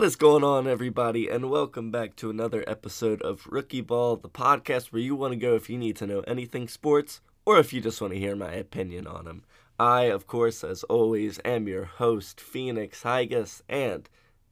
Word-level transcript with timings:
What 0.00 0.06
is 0.06 0.16
going 0.16 0.42
on, 0.42 0.66
everybody, 0.66 1.28
and 1.28 1.50
welcome 1.50 1.90
back 1.90 2.16
to 2.16 2.30
another 2.30 2.64
episode 2.66 3.20
of 3.20 3.46
Rookie 3.46 3.82
Ball, 3.82 4.16
the 4.16 4.30
podcast 4.30 4.86
where 4.86 5.02
you 5.02 5.14
want 5.14 5.32
to 5.32 5.36
go 5.36 5.56
if 5.56 5.68
you 5.68 5.76
need 5.76 5.94
to 5.96 6.06
know 6.06 6.20
anything 6.20 6.68
sports 6.68 7.20
or 7.44 7.58
if 7.58 7.74
you 7.74 7.82
just 7.82 8.00
want 8.00 8.14
to 8.14 8.18
hear 8.18 8.34
my 8.34 8.50
opinion 8.50 9.06
on 9.06 9.26
them. 9.26 9.44
I, 9.78 10.04
of 10.04 10.26
course, 10.26 10.64
as 10.64 10.84
always, 10.84 11.38
am 11.44 11.68
your 11.68 11.84
host, 11.84 12.40
Phoenix 12.40 13.02
Higas, 13.02 13.60
and 13.68 14.08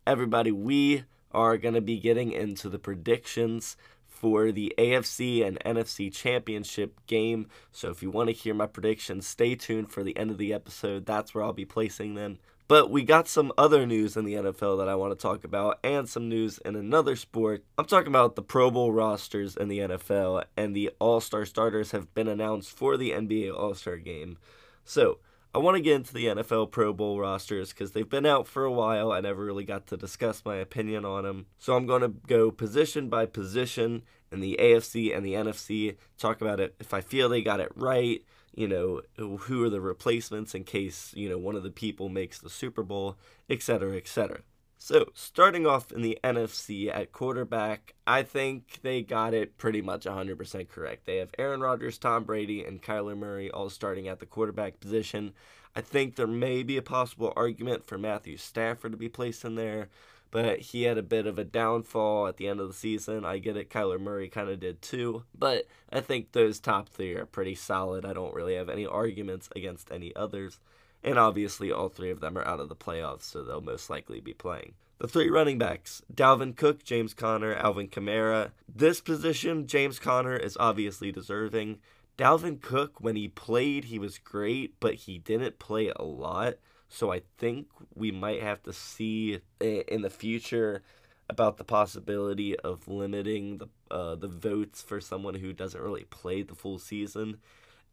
everybody, 0.06 0.52
we 0.52 1.04
are 1.32 1.56
going 1.56 1.73
to 1.73 1.80
be 1.80 1.98
getting 1.98 2.30
into 2.30 2.68
the 2.68 2.78
predictions 2.78 3.78
for 4.06 4.52
the 4.52 4.74
AFC 4.76 5.42
and 5.42 5.59
NFC 5.60 6.12
championship 6.12 7.01
game. 7.06 7.48
So 7.73 7.88
if 7.88 8.02
you 8.02 8.10
want 8.10 8.28
to 8.28 8.34
hear 8.34 8.52
my 8.52 8.66
predictions, 8.66 9.26
stay 9.26 9.54
tuned 9.54 9.90
for 9.90 10.04
the 10.04 10.15
end 10.18 10.30
of 10.30 10.37
the 10.37 10.52
episode. 10.52 11.06
That's 11.06 11.34
where 11.34 11.42
I'll 11.42 11.54
be 11.54 11.65
placing 11.65 12.16
them. 12.16 12.38
But 12.68 12.90
we 12.90 13.02
got 13.02 13.28
some 13.28 13.50
other 13.56 13.86
news 13.86 14.14
in 14.14 14.27
the 14.27 14.34
NFL 14.34 14.78
that 14.78 14.90
I 14.90 14.95
want 14.95 15.18
to 15.18 15.22
talk 15.22 15.42
about, 15.42 15.78
and 15.82 16.06
some 16.06 16.28
news 16.28 16.59
in 16.59 16.76
another 16.76 17.16
sport. 17.16 17.64
I'm 17.78 17.86
talking 17.86 18.09
about 18.09 18.36
the 18.36 18.42
Pro 18.42 18.70
Bowl 18.70 18.92
rosters 18.92 19.56
in 19.56 19.68
the 19.68 19.78
NFL, 19.78 20.45
and 20.54 20.76
the 20.76 20.90
All 20.98 21.20
Star 21.23 21.46
starters 21.46 21.92
have 21.92 22.12
been 22.14 22.28
announced 22.28 22.70
for 22.70 22.98
the 22.98 23.12
NBA 23.12 23.59
All 23.59 23.74
Star 23.74 23.96
game. 23.96 24.36
So, 24.84 25.18
I 25.54 25.59
want 25.59 25.76
to 25.76 25.82
get 25.82 25.96
into 25.96 26.12
the 26.12 26.26
NFL 26.26 26.70
Pro 26.70 26.92
Bowl 26.92 27.18
rosters 27.18 27.70
because 27.70 27.92
they've 27.92 28.09
been 28.09 28.26
out 28.26 28.46
for 28.46 28.64
a 28.64 28.73
while. 28.73 29.10
I 29.10 29.20
never 29.20 29.42
really 29.42 29.64
got 29.64 29.87
to 29.87 29.96
discuss 29.96 30.45
my 30.45 30.56
opinion 30.56 31.06
on 31.06 31.24
them. 31.24 31.46
So 31.59 31.74
I'm 31.74 31.87
going 31.87 32.02
to 32.02 32.09
go 32.09 32.50
position 32.50 33.09
by 33.09 33.24
position 33.24 34.02
in 34.30 34.40
the 34.40 34.59
AFC 34.60 35.16
and 35.16 35.24
the 35.24 35.32
NFC, 35.32 35.96
talk 36.18 36.43
about 36.43 36.60
it 36.60 36.74
if 36.78 36.93
I 36.93 37.00
feel 37.00 37.30
they 37.30 37.40
got 37.40 37.60
it 37.60 37.73
right, 37.74 38.23
you 38.59 38.66
know, 38.66 39.02
who 39.16 39.62
are 39.62 39.70
the 39.70 39.80
replacements 39.80 40.52
in 40.52 40.64
case, 40.64 41.12
you 41.14 41.28
know, 41.28 41.38
one 41.38 41.54
of 41.54 41.62
the 41.62 41.70
people 41.70 42.09
makes 42.09 42.40
the 42.40 42.51
Super 42.51 42.82
Bowl, 42.82 43.16
etc., 43.48 43.96
etc. 43.96 44.40
So, 44.78 45.06
starting 45.15 45.65
off 45.65 45.92
in 45.92 46.02
the 46.02 46.18
NFC 46.24 46.92
at 46.92 47.12
quarterback, 47.12 47.95
I 48.04 48.24
think 48.24 48.80
they 48.82 49.02
got 49.02 49.32
it 49.32 49.59
pretty 49.59 49.80
much 49.80 50.06
100% 50.06 50.68
correct. 50.68 51.06
They 51.06 51.18
have 51.18 51.30
Aaron 51.38 51.60
Rodgers, 51.60 51.98
Tom 51.98 52.24
Brady, 52.24 52.65
and 52.65 52.82
Kyler 52.82 53.16
Murray 53.16 53.48
all 53.48 53.70
starting 53.70 54.09
at 54.09 54.18
the 54.18 54.26
quarterback 54.26 54.80
position. 54.80 55.34
I 55.76 55.80
think 55.80 56.16
there 56.16 56.26
may 56.26 56.65
be 56.65 56.76
a 56.76 56.82
possible 56.82 57.32
argument 57.37 57.87
for 57.87 57.96
Matthew 57.96 58.37
Stafford 58.37 58.90
to 58.90 58.98
be 58.98 59.09
placed 59.09 59.45
in 59.45 59.54
there, 59.54 59.88
but 60.30 60.60
he 60.60 60.82
had 60.82 60.98
a 60.98 61.02
bit 61.02 61.26
of 61.26 61.38
a 61.38 61.45
downfall 61.45 62.26
at 62.26 62.37
the 62.37 62.48
end 62.48 62.60
of 62.60 62.68
the 62.68 62.74
season. 62.74 63.24
I 63.24 63.38
get 63.38 63.57
it, 63.57 63.71
Kyler 63.71 64.00
Murray 64.00 64.28
kind 64.28 64.48
of 64.48 64.60
did 64.60 64.82
too, 64.82 65.25
but 65.37 65.66
I 65.93 66.00
think 66.00 66.32
those 66.32 66.60
top 66.60 66.88
three 66.88 67.15
are 67.15 67.26
pretty 67.26 67.54
solid. 67.54 68.04
I 68.04 68.12
don't 68.12 68.34
really 68.34 68.54
have 68.56 68.69
any 68.69 68.87
arguments 68.87 69.49
against 69.56 69.91
any 69.91 70.15
others. 70.15 70.60
And 71.04 71.19
obviously, 71.19 71.71
all 71.71 71.88
three 71.88 72.10
of 72.10 72.21
them 72.21 72.37
are 72.37 72.47
out 72.47 72.60
of 72.60 72.69
the 72.69 72.76
playoffs, 72.76 73.22
so 73.22 73.43
they'll 73.43 73.60
most 73.60 73.88
likely 73.88 74.21
be 74.21 74.34
playing. 74.34 74.75
The 74.99 75.06
three 75.06 75.31
running 75.31 75.59
backs 75.59 76.03
Dalvin 76.12 76.56
Cook, 76.56 76.82
James 76.82 77.15
Conner, 77.15 77.54
Alvin 77.54 77.87
Kamara. 77.87 78.50
This 78.69 79.00
position, 79.00 79.69
James 79.69 80.00
Conner 80.00 80.37
is 80.37 80.56
obviously 80.59 81.12
deserving. 81.12 81.78
Dalvin 82.16 82.60
Cook, 82.60 83.00
when 83.00 83.15
he 83.15 83.28
played, 83.28 83.84
he 83.84 83.99
was 84.00 84.19
great, 84.19 84.75
but 84.81 84.94
he 84.94 85.19
didn't 85.19 85.60
play 85.60 85.93
a 85.94 86.03
lot. 86.03 86.54
So 86.88 87.12
I 87.12 87.22
think 87.36 87.69
we 87.94 88.10
might 88.10 88.42
have 88.42 88.62
to 88.64 88.72
see 88.72 89.41
in 89.60 90.03
the 90.03 90.10
future 90.10 90.82
about 91.31 91.58
the 91.58 91.64
possibility 91.64 92.58
of 92.60 92.88
limiting 92.88 93.58
the 93.58 93.69
uh, 93.91 94.14
the 94.14 94.28
votes 94.28 94.82
for 94.82 95.00
someone 95.00 95.34
who 95.34 95.53
doesn't 95.53 95.81
really 95.81 96.04
play 96.04 96.43
the 96.43 96.54
full 96.54 96.78
season. 96.78 97.38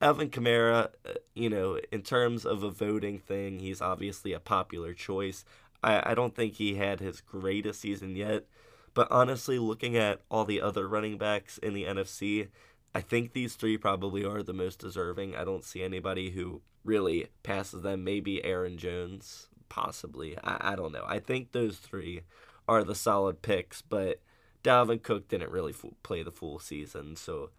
Alvin 0.01 0.29
Kamara, 0.29 0.89
uh, 1.05 1.13
you 1.34 1.50
know, 1.50 1.79
in 1.91 2.01
terms 2.01 2.45
of 2.45 2.63
a 2.63 2.69
voting 2.69 3.17
thing, 3.17 3.59
he's 3.59 3.81
obviously 3.81 4.34
a 4.34 4.39
popular 4.39 4.94
choice. 4.94 5.45
I, 5.81 6.11
I 6.11 6.13
don't 6.13 6.35
think 6.35 6.55
he 6.55 6.75
had 6.75 7.00
his 7.00 7.22
greatest 7.22 7.79
season 7.79 8.16
yet, 8.16 8.44
but 8.94 9.09
honestly, 9.09 9.57
looking 9.57 9.95
at 9.95 10.22
all 10.29 10.44
the 10.44 10.61
other 10.61 10.88
running 10.88 11.17
backs 11.17 11.57
in 11.59 11.73
the 11.73 11.85
NFC, 11.85 12.50
I 12.94 13.00
think 13.01 13.31
these 13.31 13.55
three 13.55 13.78
probably 13.78 14.25
are 14.25 14.44
the 14.44 14.53
most 14.53 14.79
deserving. 14.79 15.35
I 15.35 15.45
don't 15.45 15.63
see 15.63 15.81
anybody 15.81 16.31
who 16.31 16.61
really 16.85 17.28
passes 17.44 17.81
them. 17.81 18.03
Maybe 18.03 18.44
Aaron 18.44 18.78
Jones, 18.78 19.47
possibly. 19.68 20.38
I, 20.44 20.73
I 20.73 20.75
don't 20.75 20.94
know. 20.94 21.03
I 21.07 21.19
think 21.19 21.51
those 21.51 21.78
three 21.78 22.22
are 22.68 22.84
the 22.84 22.96
solid 22.96 23.41
picks, 23.41 23.81
but 23.81 24.22
Dalvin 24.63 25.03
Cook 25.03 25.28
didn't 25.28 25.51
really 25.51 25.73
f- 25.73 25.91
play 26.03 26.23
the 26.23 26.31
full 26.31 26.59
season, 26.59 27.16
so 27.16 27.50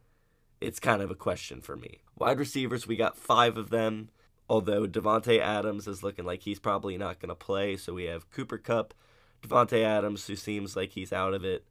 it's 0.60 0.81
kind 0.81 1.03
of 1.03 1.10
a 1.10 1.14
question 1.14 1.60
for 1.60 1.76
me. 1.76 1.98
Wide 2.16 2.38
receivers, 2.38 2.87
we 2.87 2.97
got 2.97 3.19
five 3.19 3.56
of 3.56 3.70
them. 3.70 4.09
Although 4.48 4.87
Davante 4.87 5.41
Adams 5.41 5.88
is 5.88 6.04
looking 6.04 6.25
like 6.25 6.43
he's 6.43 6.60
probably 6.60 6.97
not 6.97 7.19
going 7.19 7.31
to 7.31 7.34
play, 7.34 7.76
so 7.76 7.94
we 7.94 8.04
have 8.04 8.31
Cooper 8.31 8.58
Kupp, 8.58 8.94
Davante 9.43 9.82
Adams, 9.82 10.26
who 10.26 10.37
seems 10.37 10.76
like 10.76 10.93
he's 10.93 11.12
out 11.12 11.34
of 11.34 11.44
it, 11.44 11.66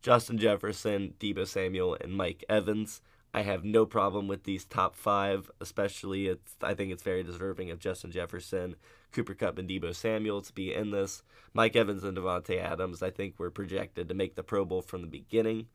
Justin 0.00 0.38
Jefferson, 0.38 1.14
Deebo 1.18 1.46
Samuel, 1.46 1.96
and 2.00 2.12
Mike 2.12 2.44
Evans. 2.48 3.00
I 3.32 3.42
have 3.42 3.64
no 3.64 3.86
problem 3.86 4.26
with 4.26 4.42
these 4.42 4.64
top 4.64 4.96
five, 4.96 5.50
especially 5.60 6.26
it's 6.26 6.56
I 6.62 6.74
think 6.74 6.92
it's 6.92 7.02
very 7.02 7.22
deserving 7.22 7.70
of 7.70 7.78
Justin 7.78 8.10
Jefferson, 8.10 8.74
Cooper 9.12 9.34
Kupp, 9.34 9.58
and 9.58 9.68
Deebo 9.68 9.94
Samuel 9.94 10.42
to 10.42 10.52
be 10.52 10.74
in 10.74 10.90
this. 10.90 11.22
Mike 11.54 11.76
Evans 11.76 12.02
and 12.02 12.16
Davante 12.16 12.60
Adams, 12.60 13.02
I 13.02 13.10
think, 13.10 13.38
were 13.38 13.50
projected 13.50 14.08
to 14.08 14.14
make 14.14 14.34
the 14.34 14.42
Pro 14.42 14.64
Bowl 14.64 14.82
from 14.82 15.02
the 15.02 15.06
beginning. 15.06 15.66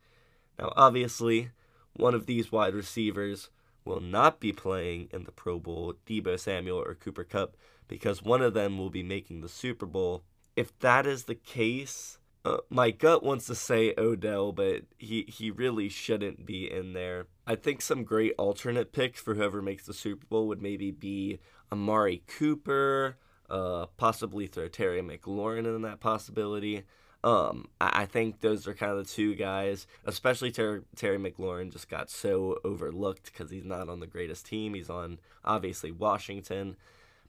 Now, 0.58 0.72
obviously, 0.76 1.50
one 1.94 2.14
of 2.14 2.26
these 2.26 2.52
wide 2.52 2.74
receivers 2.74 3.50
will 3.84 4.00
not 4.00 4.40
be 4.40 4.52
playing 4.52 5.08
in 5.12 5.24
the 5.24 5.32
Pro 5.32 5.58
Bowl, 5.58 5.94
Deebo 6.06 6.38
Samuel 6.38 6.78
or 6.78 6.94
Cooper 6.94 7.24
Kupp, 7.24 7.56
because 7.88 8.22
one 8.22 8.42
of 8.42 8.52
them 8.52 8.76
will 8.76 8.90
be 8.90 9.02
making 9.02 9.40
the 9.40 9.48
Super 9.48 9.86
Bowl. 9.86 10.24
If 10.56 10.78
that 10.80 11.06
is 11.06 11.24
the 11.24 11.34
case, 11.34 12.18
uh, 12.46 12.58
my 12.70 12.92
gut 12.92 13.24
wants 13.24 13.46
to 13.46 13.56
say 13.56 13.92
Odell, 13.98 14.52
but 14.52 14.82
he, 14.98 15.24
he 15.28 15.50
really 15.50 15.88
shouldn't 15.88 16.46
be 16.46 16.70
in 16.70 16.92
there. 16.92 17.26
I 17.44 17.56
think 17.56 17.82
some 17.82 18.04
great 18.04 18.34
alternate 18.38 18.92
picks 18.92 19.20
for 19.20 19.34
whoever 19.34 19.60
makes 19.60 19.84
the 19.84 19.92
Super 19.92 20.26
Bowl 20.26 20.46
would 20.46 20.62
maybe 20.62 20.92
be 20.92 21.40
Amari 21.72 22.22
Cooper, 22.28 23.16
uh, 23.50 23.86
possibly 23.96 24.46
throw 24.46 24.68
Terry 24.68 25.02
McLaurin 25.02 25.66
in 25.66 25.82
that 25.82 25.98
possibility. 25.98 26.84
Um, 27.24 27.66
I, 27.80 28.02
I 28.02 28.06
think 28.06 28.40
those 28.40 28.68
are 28.68 28.74
kind 28.74 28.92
of 28.92 28.98
the 28.98 29.12
two 29.12 29.34
guys, 29.34 29.88
especially 30.04 30.52
Ter- 30.52 30.84
Terry 30.94 31.18
McLaurin 31.18 31.72
just 31.72 31.88
got 31.88 32.10
so 32.10 32.60
overlooked 32.64 33.24
because 33.24 33.50
he's 33.50 33.64
not 33.64 33.88
on 33.88 33.98
the 33.98 34.06
greatest 34.06 34.46
team. 34.46 34.74
He's 34.74 34.90
on 34.90 35.18
obviously 35.44 35.90
Washington, 35.90 36.76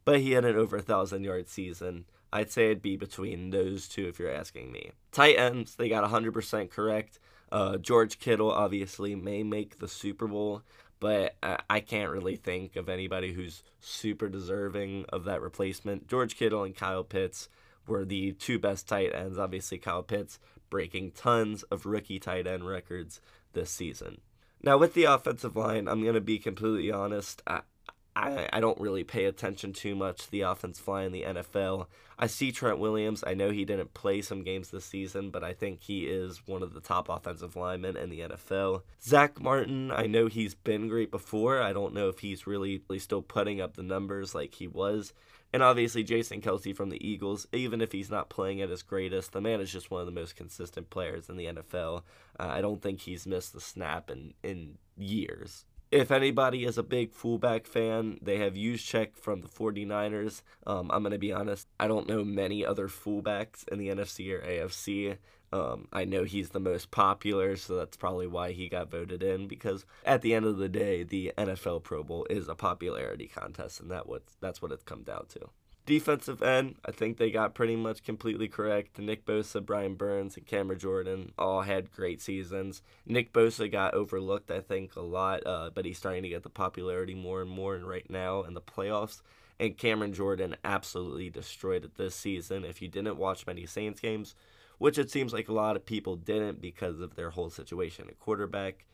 but 0.06 0.20
he 0.20 0.34
had 0.34 0.46
an 0.46 0.56
over 0.56 0.78
a 0.78 0.82
thousand 0.84 1.24
yard 1.24 1.50
season. 1.50 2.06
I'd 2.32 2.52
say 2.52 2.66
it'd 2.66 2.82
be 2.82 2.98
between 2.98 3.50
those 3.50 3.88
two 3.88 4.08
if 4.08 4.20
you're 4.20 4.34
asking 4.34 4.72
me. 4.72 4.92
Tight 5.12 5.38
ends, 5.38 5.76
they 5.76 5.90
got 5.90 6.10
100% 6.10 6.70
correct. 6.70 7.20
Uh, 7.52 7.78
George 7.78 8.20
Kittle 8.20 8.52
obviously 8.52 9.16
may 9.16 9.44
make 9.44 9.80
the 9.80 9.88
Super 9.88 10.28
Bowl, 10.28 10.64
but 11.00 11.36
I, 11.42 11.60
I 11.70 11.80
can't 11.80 12.12
really 12.12 12.36
think 12.36 12.76
of 12.76 12.90
anybody 12.90 13.34
who's 13.34 13.64
super 13.80 14.28
deserving 14.28 15.06
of 15.10 15.24
that 15.24 15.42
replacement. 15.42 16.08
George 16.08 16.36
Kittle 16.36 16.64
and 16.64 16.76
Kyle 16.76 17.04
Pitts 17.04 17.48
were 17.88 18.04
the 18.04 18.34
two 18.34 18.60
best 18.60 18.88
tight 18.88 19.14
ends. 19.14 19.38
Obviously, 19.38 19.78
Kyle 19.78 20.04
Pitts 20.04 20.40
breaking 20.70 21.12
tons 21.12 21.64
of 21.64 21.86
rookie 21.86 22.20
tight 22.20 22.46
end 22.46 22.68
records 22.68 23.22
this 23.54 23.72
season. 23.72 24.20
Now, 24.62 24.78
with 24.78 24.94
the 24.94 25.06
offensive 25.06 25.56
line, 25.56 25.88
I'm 25.88 26.02
going 26.02 26.16
to 26.16 26.22
be 26.22 26.40
completely 26.40 26.92
honest. 26.92 27.42
I, 27.48 27.62
I, 28.18 28.50
I 28.52 28.60
don't 28.60 28.80
really 28.80 29.04
pay 29.04 29.26
attention 29.26 29.74
too 29.74 29.96
much 29.96 30.26
to 30.26 30.32
the 30.32 30.42
offense 30.42 30.86
line 30.88 31.08
in 31.08 31.12
the 31.12 31.24
NFL. 31.24 31.88
I 32.18 32.26
see 32.28 32.52
Trent 32.52 32.80
Williams. 32.80 33.24
I 33.26 33.36
know 33.36 33.52
he 33.52 33.64
didn't 33.64 33.94
play 33.94 34.22
some 34.22 34.44
games 34.44 34.72
this 34.72 34.86
season, 34.86 35.30
but 35.30 35.44
I 35.44 35.54
think 35.54 35.82
he 35.82 36.06
is 36.06 36.42
one 36.48 36.64
of 36.64 36.74
the 36.74 36.82
top 36.82 37.10
offensive 37.10 37.56
linemen 37.56 37.96
in 37.96 38.10
the 38.10 38.22
NFL. 38.22 38.82
Zach 39.04 39.40
Martin, 39.40 39.92
I 39.92 40.08
know 40.08 40.26
he's 40.26 40.56
been 40.56 40.88
great 40.88 41.12
before. 41.12 41.62
I 41.62 41.74
don't 41.74 41.94
know 41.94 42.10
if 42.10 42.20
he's 42.20 42.48
really, 42.48 42.82
really 42.90 43.00
still 43.00 43.22
putting 43.22 43.62
up 43.62 43.76
the 43.76 43.84
numbers 43.84 44.34
like 44.34 44.56
he 44.56 44.68
was. 44.68 45.14
And 45.54 45.64
obviously, 45.64 46.04
Jason 46.04 46.42
Kelce 46.42 46.76
from 46.76 46.90
the 46.90 47.08
Eagles, 47.08 47.48
even 47.54 47.82
if 47.82 47.92
he's 47.92 48.10
not 48.10 48.30
playing 48.30 48.62
at 48.62 48.70
his 48.70 48.84
greatest, 48.84 49.32
the 49.32 49.40
man 49.40 49.62
is 49.62 49.72
just 49.72 49.92
one 49.92 50.02
of 50.02 50.08
the 50.08 50.12
most 50.12 50.36
consistent 50.36 50.90
players 50.90 51.30
in 51.30 51.38
the 51.38 51.46
NFL. 51.46 52.02
Uh, 52.38 52.48
I 52.50 52.62
don't 52.62 52.82
think 52.82 53.02
he's 53.02 53.28
missed 53.28 53.56
a 53.56 53.62
snap 53.62 54.10
in, 54.10 54.34
in 54.44 54.78
years. 54.98 55.66
If 55.90 56.12
anybody 56.12 56.66
is 56.66 56.78
a 56.78 56.84
big 56.84 57.14
fullback 57.14 57.66
fan, 57.66 58.20
they 58.22 58.40
have 58.40 58.56
Juszczyk 58.56 59.16
from 59.16 59.40
the 59.40 59.48
49ers. 59.48 60.42
Um, 60.66 60.92
I'm 60.92 61.02
going 61.02 61.14
to 61.14 61.18
be 61.18 61.32
honest, 61.32 61.68
I 61.80 61.88
don't 61.88 62.10
know 62.10 62.26
many 62.26 62.66
other 62.66 62.90
fullbacks 62.90 63.66
in 63.70 63.80
the 63.80 63.88
NFC 63.88 64.34
or 64.34 64.42
AFC. 64.42 65.18
Um, 65.54 65.88
I 65.94 66.04
know 66.04 66.26
he's 66.26 66.50
the 66.50 66.60
most 66.60 66.92
popular, 66.92 67.56
so 67.56 67.78
that's 67.78 67.96
probably 67.96 68.28
why 68.28 68.52
he 68.52 68.68
got 68.68 68.92
voted 68.92 69.24
in. 69.24 69.48
Because 69.48 69.86
at 70.04 70.22
the 70.22 70.34
end 70.34 70.46
of 70.46 70.58
the 70.58 70.68
day, 70.68 71.04
the 71.04 71.32
NFL 71.38 71.84
Pro 71.84 72.04
Bowl 72.04 72.28
is 72.30 72.50
a 72.50 72.56
popularity 72.56 73.28
contest, 73.28 73.80
and 73.80 73.90
that 73.90 74.10
what 74.10 74.24
that's 74.42 74.62
what 74.62 74.74
it's 74.74 74.84
come 74.84 75.04
down 75.04 75.26
to. 75.30 75.50
Defensive 75.88 76.44
end, 76.44 76.76
I 76.86 76.92
think 76.92 77.16
they 77.16 77.32
got 77.32 77.56
pretty 77.56 77.78
much 77.78 78.04
completely 78.04 78.50
correct. 78.50 79.00
Nick 79.00 79.26
Bosa, 79.26 79.66
Brian 79.66 79.96
Burns, 79.96 80.36
and 80.36 80.46
Cameron 80.46 80.80
Jordan 80.80 81.32
all 81.38 81.62
had 81.62 81.94
great 81.94 82.22
seasons. 82.22 82.82
Nick 83.06 83.32
Bosa 83.32 83.72
got 83.72 83.94
overlooked, 83.94 84.52
I 84.52 84.60
think, 84.60 84.98
a 84.98 85.02
lot, 85.02 85.48
uh, 85.48 85.70
but 85.74 85.86
he's 85.86 85.98
starting 85.98 86.24
to 86.24 86.30
get 86.30 86.44
the 86.44 86.50
popularity 86.50 87.16
more 87.16 87.42
and 87.42 87.50
more 87.50 87.74
And 87.74 87.88
right 87.88 88.08
now 88.10 88.44
in 88.44 88.54
the 88.54 88.60
playoffs. 88.60 89.22
And 89.62 89.78
Cameron 89.78 90.14
Jordan 90.14 90.58
absolutely 90.66 91.30
destroyed 91.30 91.86
it 91.86 91.96
this 91.96 92.16
season. 92.16 92.66
If 92.66 92.82
you 92.82 92.90
didn't 92.90 93.16
watch 93.16 93.48
many 93.48 93.66
Saints 93.66 94.02
games, 94.02 94.36
which 94.80 94.98
it 94.98 95.10
seems 95.10 95.32
like 95.32 95.48
a 95.48 95.54
lot 95.54 95.78
of 95.78 95.86
people 95.86 96.18
didn't 96.18 96.60
because 96.60 97.00
of 97.00 97.16
their 97.16 97.30
whole 97.30 97.50
situation 97.50 98.10
at 98.10 98.20
quarterback. 98.20 98.86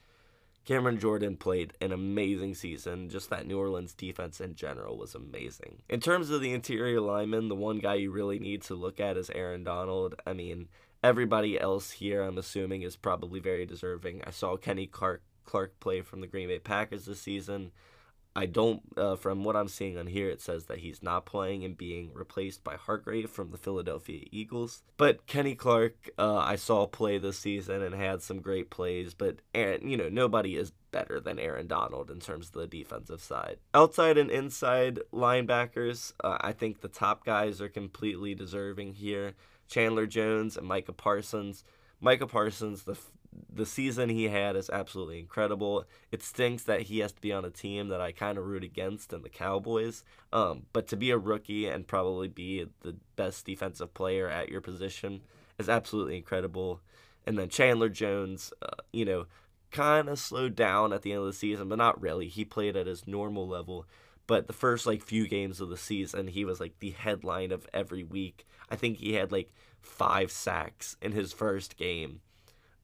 Cameron 0.66 0.98
Jordan 1.00 1.36
played 1.36 1.74
an 1.82 1.92
amazing 1.92 2.56
season. 2.56 3.10
Just 3.10 3.30
that 3.30 3.46
New 3.46 3.60
Orleans 3.60 3.94
defense 3.94 4.40
in 4.40 4.56
general 4.56 4.98
was 4.98 5.14
amazing. 5.14 5.82
In 5.90 6.00
terms 6.00 6.30
of 6.30 6.42
the 6.42 6.54
interior 6.54 7.02
lineman, 7.02 7.50
the 7.50 7.56
one 7.56 7.80
guy 7.80 7.96
you 7.96 8.12
really 8.12 8.40
need 8.40 8.62
to 8.64 8.76
look 8.76 9.00
at 9.00 9.18
is 9.18 9.30
Aaron 9.30 9.64
Donald. 9.64 10.16
I 10.26 10.34
mean, 10.34 10.70
everybody 11.04 11.60
else 11.60 11.92
here, 11.92 12.24
I'm 12.24 12.38
assuming, 12.38 12.82
is 12.82 12.96
probably 12.96 13.42
very 13.42 13.66
deserving. 13.66 14.22
I 14.26 14.32
saw 14.32 14.56
Kenny 14.56 14.88
Clark, 14.88 15.22
Clark 15.44 15.80
play 15.82 16.02
from 16.02 16.22
the 16.22 16.28
Green 16.28 16.48
Bay 16.48 16.60
Packers 16.60 17.06
this 17.06 17.20
season. 17.20 17.72
I 18.36 18.48
don't, 18.48 18.82
uh, 18.98 19.16
from 19.16 19.44
what 19.44 19.56
I'm 19.56 19.68
seeing 19.68 19.98
on 19.98 20.08
here, 20.08 20.30
it 20.30 20.42
says 20.42 20.66
that 20.66 20.80
he's 20.80 21.04
not 21.04 21.26
playing 21.26 21.64
and 21.64 21.78
being 21.78 22.12
replaced 22.14 22.64
by 22.64 22.76
Hargrave 22.76 23.30
from 23.30 23.52
the 23.52 23.58
Philadelphia 23.58 24.26
Eagles. 24.32 24.82
But 24.98 25.28
Kenny 25.28 25.54
Clark, 25.54 26.10
uh, 26.18 26.38
I 26.38 26.56
saw 26.56 26.88
play 26.88 27.20
this 27.20 27.38
season 27.38 27.84
and 27.84 27.94
had 27.94 28.24
some 28.24 28.42
great 28.42 28.72
plays, 28.72 29.14
but 29.14 29.38
Aaron, 29.54 29.88
you 29.88 29.98
know, 29.98 30.10
nobody 30.10 30.56
is 30.56 30.74
better 30.92 31.20
than 31.20 31.38
Aaron 31.40 31.68
Donald 31.68 32.10
in 32.10 32.20
terms 32.20 32.48
of 32.48 32.54
the 32.54 32.68
defensive 32.68 33.22
side. 33.22 33.58
Outside 33.74 34.18
and 34.18 34.32
inside 34.32 35.00
linebackers, 35.14 36.14
uh, 36.24 36.38
I 36.42 36.54
think 36.54 36.82
the 36.82 36.88
top 36.88 37.26
guys 37.26 37.62
are 37.62 37.70
completely 37.70 38.34
deserving 38.34 38.94
here. 38.94 39.34
Chandler 39.68 40.08
Jones 40.08 40.58
and 40.58 40.68
Micah 40.68 40.94
Parsons. 40.94 41.64
Micah 42.00 42.28
Parsons, 42.28 42.84
the 42.84 42.98
the 43.52 43.66
season 43.66 44.10
he 44.10 44.26
had 44.26 44.56
is 44.56 44.70
absolutely 44.70 45.20
incredible. 45.20 45.86
It 46.12 46.24
stinks 46.24 46.64
that 46.64 46.84
he 46.84 47.00
has 47.00 47.12
to 47.14 47.22
be 47.22 47.32
on 47.32 47.46
a 47.46 47.50
team 47.50 47.90
that 47.90 48.02
I 48.02 48.12
kind 48.12 48.38
of 48.38 48.46
root 48.46 48.64
against 48.64 49.14
in 49.14 49.22
the 49.22 49.30
Cowboys. 49.30 50.04
Um, 50.32 50.66
but 50.74 50.88
to 50.88 50.98
be 50.98 51.12
a 51.12 51.18
rookie 51.18 51.68
and 51.68 51.88
probably 51.88 52.28
be 52.28 52.66
the 52.82 52.96
best 53.16 53.46
defensive 53.46 53.94
player 53.94 54.28
at 54.28 54.50
your 54.50 54.62
position 54.62 55.22
is 55.60 55.70
absolutely 55.70 56.18
incredible. 56.18 56.82
And 57.26 57.38
then 57.38 57.50
Chandler 57.50 57.90
Jones, 57.90 58.52
uh, 58.62 58.82
you 58.92 59.06
know, 59.06 59.26
kind 59.72 60.10
of 60.10 60.20
slowed 60.20 60.56
down 60.56 60.94
at 60.94 61.02
the 61.02 61.12
end 61.12 61.22
of 61.22 61.28
the 61.28 61.34
season, 61.34 61.70
but 61.70 61.78
not 61.78 62.02
really. 62.02 62.28
He 62.28 62.46
played 62.46 62.76
at 62.76 62.88
his 62.88 63.08
normal 63.08 63.48
level. 63.48 63.86
But 64.26 64.48
the 64.48 64.54
first 64.54 64.86
like 64.86 65.02
few 65.02 65.28
games 65.28 65.60
of 65.60 65.70
the 65.70 65.78
season, 65.78 66.28
he 66.28 66.46
was 66.46 66.60
like 66.60 66.80
the 66.80 66.92
headline 66.92 67.52
of 67.52 67.68
every 67.74 68.04
week. 68.04 68.46
I 68.70 68.76
think 68.76 68.98
he 68.98 69.14
had 69.14 69.32
like 69.32 69.54
five 69.82 70.32
sacks 70.32 70.96
in 71.02 71.12
his 71.12 71.34
first 71.34 71.76
game 71.76 72.22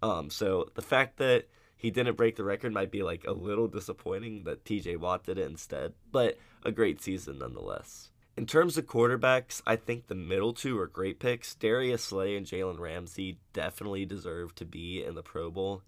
um, 0.01 0.30
so 0.30 0.69
the 0.75 0.81
fact 0.81 1.18
that 1.18 1.48
he 1.75 1.92
didn't 1.92 2.18
break 2.18 2.36
the 2.36 2.44
record 2.44 2.74
might 2.74 2.92
be 2.92 3.04
like 3.04 3.25
a 3.25 3.31
little 3.31 3.68
disappointing 3.68 4.44
that 4.44 4.66
TJ 4.66 4.98
Watt 4.98 5.25
did 5.25 5.38
it 5.38 5.50
instead, 5.50 5.94
but 6.12 6.38
a 6.63 6.72
great 6.72 7.01
season 7.01 7.40
nonetheless. 7.40 8.10
In 8.36 8.46
terms 8.46 8.78
of 8.78 8.86
quarterbacks, 8.86 9.62
I 9.68 9.75
think 9.75 10.07
the 10.07 10.16
middle 10.16 10.54
two 10.54 10.80
are 10.80 10.88
great 10.88 11.19
picks. 11.19 11.56
Darius 11.56 12.04
Slay 12.04 12.36
and 12.38 12.46
Jalen 12.46 12.80
Ramsey 12.80 13.40
definitely 13.54 14.06
deserve 14.06 14.56
to 14.56 14.66
be 14.66 15.04
in 15.04 15.16
the 15.16 15.24
Pro 15.24 15.51
Bowl. 15.51 15.81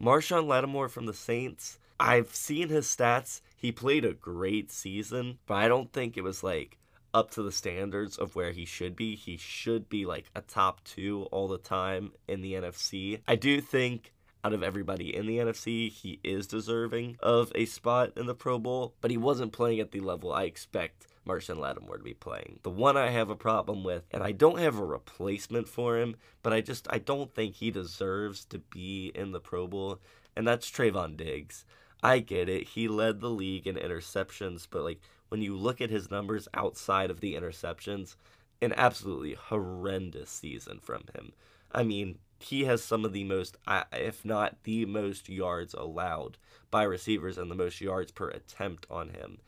Marshon 0.00 0.46
Lattimore 0.46 0.88
from 0.88 1.06
the 1.06 1.14
Saints, 1.14 1.78
I've 2.00 2.34
seen 2.34 2.68
his 2.68 2.86
stats. 2.86 3.40
He 3.56 3.70
played 3.70 4.04
a 4.04 4.12
great 4.12 4.70
season, 4.72 5.38
but 5.46 5.54
I 5.54 5.68
don't 5.68 5.92
think 5.92 6.16
it 6.16 6.24
was 6.24 6.42
like 6.42 6.78
up 7.14 7.30
to 7.30 7.42
the 7.42 7.52
standards 7.52 8.18
of 8.18 8.34
where 8.34 8.50
he 8.50 8.64
should 8.64 8.96
be. 8.96 9.14
He 9.14 9.36
should 9.36 9.88
be 9.88 10.04
like 10.04 10.26
a 10.34 10.40
top 10.42 10.82
two 10.84 11.22
all 11.30 11.48
the 11.48 11.58
time 11.58 12.12
in 12.28 12.42
the 12.42 12.54
NFC. 12.54 13.20
I 13.26 13.36
do 13.36 13.60
think 13.60 14.12
out 14.44 14.52
of 14.52 14.62
everybody 14.62 15.16
in 15.16 15.26
the 15.26 15.38
NFC, 15.38 15.90
he 15.90 16.20
is 16.22 16.46
deserving 16.46 17.16
of 17.20 17.50
a 17.54 17.64
spot 17.64 18.12
in 18.16 18.26
the 18.26 18.34
Pro 18.34 18.58
Bowl, 18.58 18.94
but 19.00 19.10
he 19.10 19.16
wasn't 19.16 19.52
playing 19.52 19.80
at 19.80 19.92
the 19.92 20.00
level 20.00 20.32
I 20.32 20.42
expect 20.42 21.06
Marshon 21.26 21.58
Lattimore 21.58 21.96
to 21.96 22.04
be 22.04 22.12
playing. 22.12 22.60
The 22.62 22.70
one 22.70 22.98
I 22.98 23.08
have 23.08 23.30
a 23.30 23.36
problem 23.36 23.82
with, 23.82 24.02
and 24.10 24.22
I 24.22 24.32
don't 24.32 24.58
have 24.58 24.78
a 24.78 24.84
replacement 24.84 25.68
for 25.68 25.96
him, 25.96 26.16
but 26.42 26.52
I 26.52 26.60
just 26.60 26.86
I 26.90 26.98
don't 26.98 27.34
think 27.34 27.54
he 27.54 27.70
deserves 27.70 28.44
to 28.46 28.58
be 28.58 29.12
in 29.14 29.32
the 29.32 29.40
Pro 29.40 29.66
Bowl, 29.66 30.00
and 30.36 30.46
that's 30.46 30.70
Trevon 30.70 31.16
Diggs. 31.16 31.64
I 32.02 32.18
get 32.18 32.50
it. 32.50 32.68
He 32.68 32.86
led 32.86 33.20
the 33.20 33.30
league 33.30 33.66
in 33.66 33.76
interceptions, 33.76 34.66
but 34.70 34.82
like 34.82 35.00
when 35.34 35.42
you 35.42 35.56
look 35.56 35.80
at 35.80 35.90
his 35.90 36.12
numbers 36.12 36.46
outside 36.54 37.10
of 37.10 37.18
the 37.18 37.34
interceptions, 37.34 38.14
an 38.62 38.72
absolutely 38.76 39.34
horrendous 39.34 40.30
season 40.30 40.78
from 40.80 41.02
him. 41.12 41.32
I 41.72 41.82
mean, 41.82 42.20
he 42.38 42.66
has 42.66 42.84
some 42.84 43.04
of 43.04 43.12
the 43.12 43.24
most, 43.24 43.56
if 43.92 44.24
not 44.24 44.62
the 44.62 44.86
most 44.86 45.28
yards 45.28 45.74
allowed 45.74 46.38
by 46.70 46.84
receivers 46.84 47.36
and 47.36 47.50
the 47.50 47.56
most 47.56 47.80
yards 47.80 48.12
per 48.12 48.28
attempt 48.28 48.86
on 48.88 49.08
him. 49.08 49.38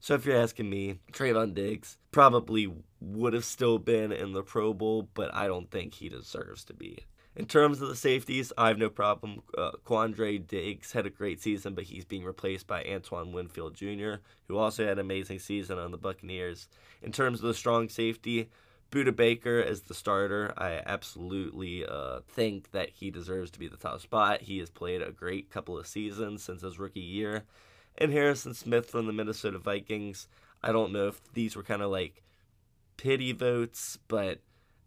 So 0.00 0.14
if 0.14 0.26
you're 0.26 0.36
asking 0.36 0.68
me, 0.68 0.98
Trevon 1.12 1.54
Diggs 1.54 1.96
probably 2.10 2.68
would 3.00 3.32
have 3.32 3.44
still 3.44 3.78
been 3.78 4.10
in 4.10 4.32
the 4.32 4.42
Pro 4.42 4.74
Bowl, 4.74 5.10
but 5.14 5.32
I 5.32 5.46
don't 5.46 5.70
think 5.70 5.94
he 5.94 6.08
deserves 6.08 6.64
to 6.64 6.74
be. 6.74 7.04
In 7.40 7.46
terms 7.46 7.80
of 7.80 7.88
the 7.88 7.96
safeties, 7.96 8.52
I 8.58 8.68
have 8.68 8.76
no 8.76 8.90
problem. 8.90 9.40
Uh, 9.56 9.70
Quandre 9.86 10.46
Diggs 10.46 10.92
had 10.92 11.06
a 11.06 11.10
great 11.10 11.40
season, 11.40 11.74
but 11.74 11.84
he's 11.84 12.04
being 12.04 12.22
replaced 12.22 12.66
by 12.66 12.84
Antoine 12.84 13.32
Winfield 13.32 13.74
Jr., 13.74 14.16
who 14.46 14.58
also 14.58 14.84
had 14.84 14.98
an 14.98 15.06
amazing 15.06 15.38
season 15.38 15.78
on 15.78 15.90
the 15.90 15.96
Buccaneers. 15.96 16.68
In 17.00 17.12
terms 17.12 17.40
of 17.40 17.46
the 17.46 17.54
strong 17.54 17.88
safety, 17.88 18.50
Budda 18.90 19.16
Baker 19.16 19.58
as 19.58 19.80
the 19.80 19.94
starter, 19.94 20.52
I 20.58 20.82
absolutely 20.84 21.86
uh, 21.86 22.20
think 22.28 22.72
that 22.72 22.90
he 22.90 23.10
deserves 23.10 23.50
to 23.52 23.58
be 23.58 23.68
the 23.68 23.78
top 23.78 24.02
spot. 24.02 24.42
He 24.42 24.58
has 24.58 24.68
played 24.68 25.00
a 25.00 25.10
great 25.10 25.48
couple 25.48 25.78
of 25.78 25.86
seasons 25.86 26.42
since 26.42 26.60
his 26.60 26.78
rookie 26.78 27.00
year. 27.00 27.44
And 27.96 28.12
Harrison 28.12 28.52
Smith 28.52 28.90
from 28.90 29.06
the 29.06 29.14
Minnesota 29.14 29.56
Vikings, 29.56 30.28
I 30.62 30.72
don't 30.72 30.92
know 30.92 31.08
if 31.08 31.32
these 31.32 31.56
were 31.56 31.62
kind 31.62 31.80
of 31.80 31.90
like 31.90 32.22
pity 32.98 33.32
votes, 33.32 33.98
but 34.08 34.40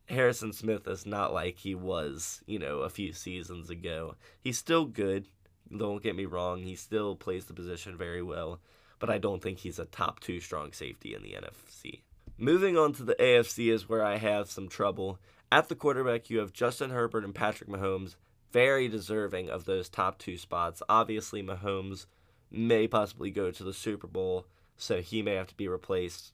Harrison 0.07 0.51
Smith 0.51 0.87
is 0.87 1.05
not 1.05 1.33
like 1.33 1.57
he 1.57 1.75
was, 1.75 2.41
you 2.45 2.59
know, 2.59 2.79
a 2.79 2.89
few 2.89 3.13
seasons 3.13 3.69
ago. 3.69 4.15
He's 4.39 4.57
still 4.57 4.85
good. 4.85 5.27
Don't 5.75 6.03
get 6.03 6.15
me 6.15 6.25
wrong. 6.25 6.61
He 6.61 6.75
still 6.75 7.15
plays 7.15 7.45
the 7.45 7.53
position 7.53 7.97
very 7.97 8.21
well, 8.21 8.59
but 8.99 9.09
I 9.09 9.17
don't 9.17 9.41
think 9.41 9.59
he's 9.59 9.79
a 9.79 9.85
top 9.85 10.19
two 10.19 10.39
strong 10.39 10.73
safety 10.73 11.15
in 11.15 11.23
the 11.23 11.31
NFC. 11.33 12.01
Moving 12.37 12.77
on 12.77 12.93
to 12.93 13.03
the 13.03 13.15
AFC 13.15 13.71
is 13.71 13.87
where 13.87 14.03
I 14.03 14.17
have 14.17 14.49
some 14.49 14.67
trouble. 14.67 15.19
At 15.51 15.69
the 15.69 15.75
quarterback, 15.75 16.29
you 16.29 16.39
have 16.39 16.51
Justin 16.51 16.89
Herbert 16.89 17.23
and 17.23 17.33
Patrick 17.33 17.69
Mahomes, 17.69 18.15
very 18.51 18.87
deserving 18.87 19.49
of 19.49 19.65
those 19.65 19.87
top 19.87 20.17
two 20.17 20.37
spots. 20.37 20.81
Obviously, 20.89 21.41
Mahomes 21.41 22.07
may 22.51 22.87
possibly 22.87 23.31
go 23.31 23.51
to 23.51 23.63
the 23.63 23.73
Super 23.73 24.07
Bowl, 24.07 24.47
so 24.77 25.01
he 25.01 25.21
may 25.21 25.35
have 25.35 25.47
to 25.47 25.55
be 25.55 25.67
replaced. 25.67 26.33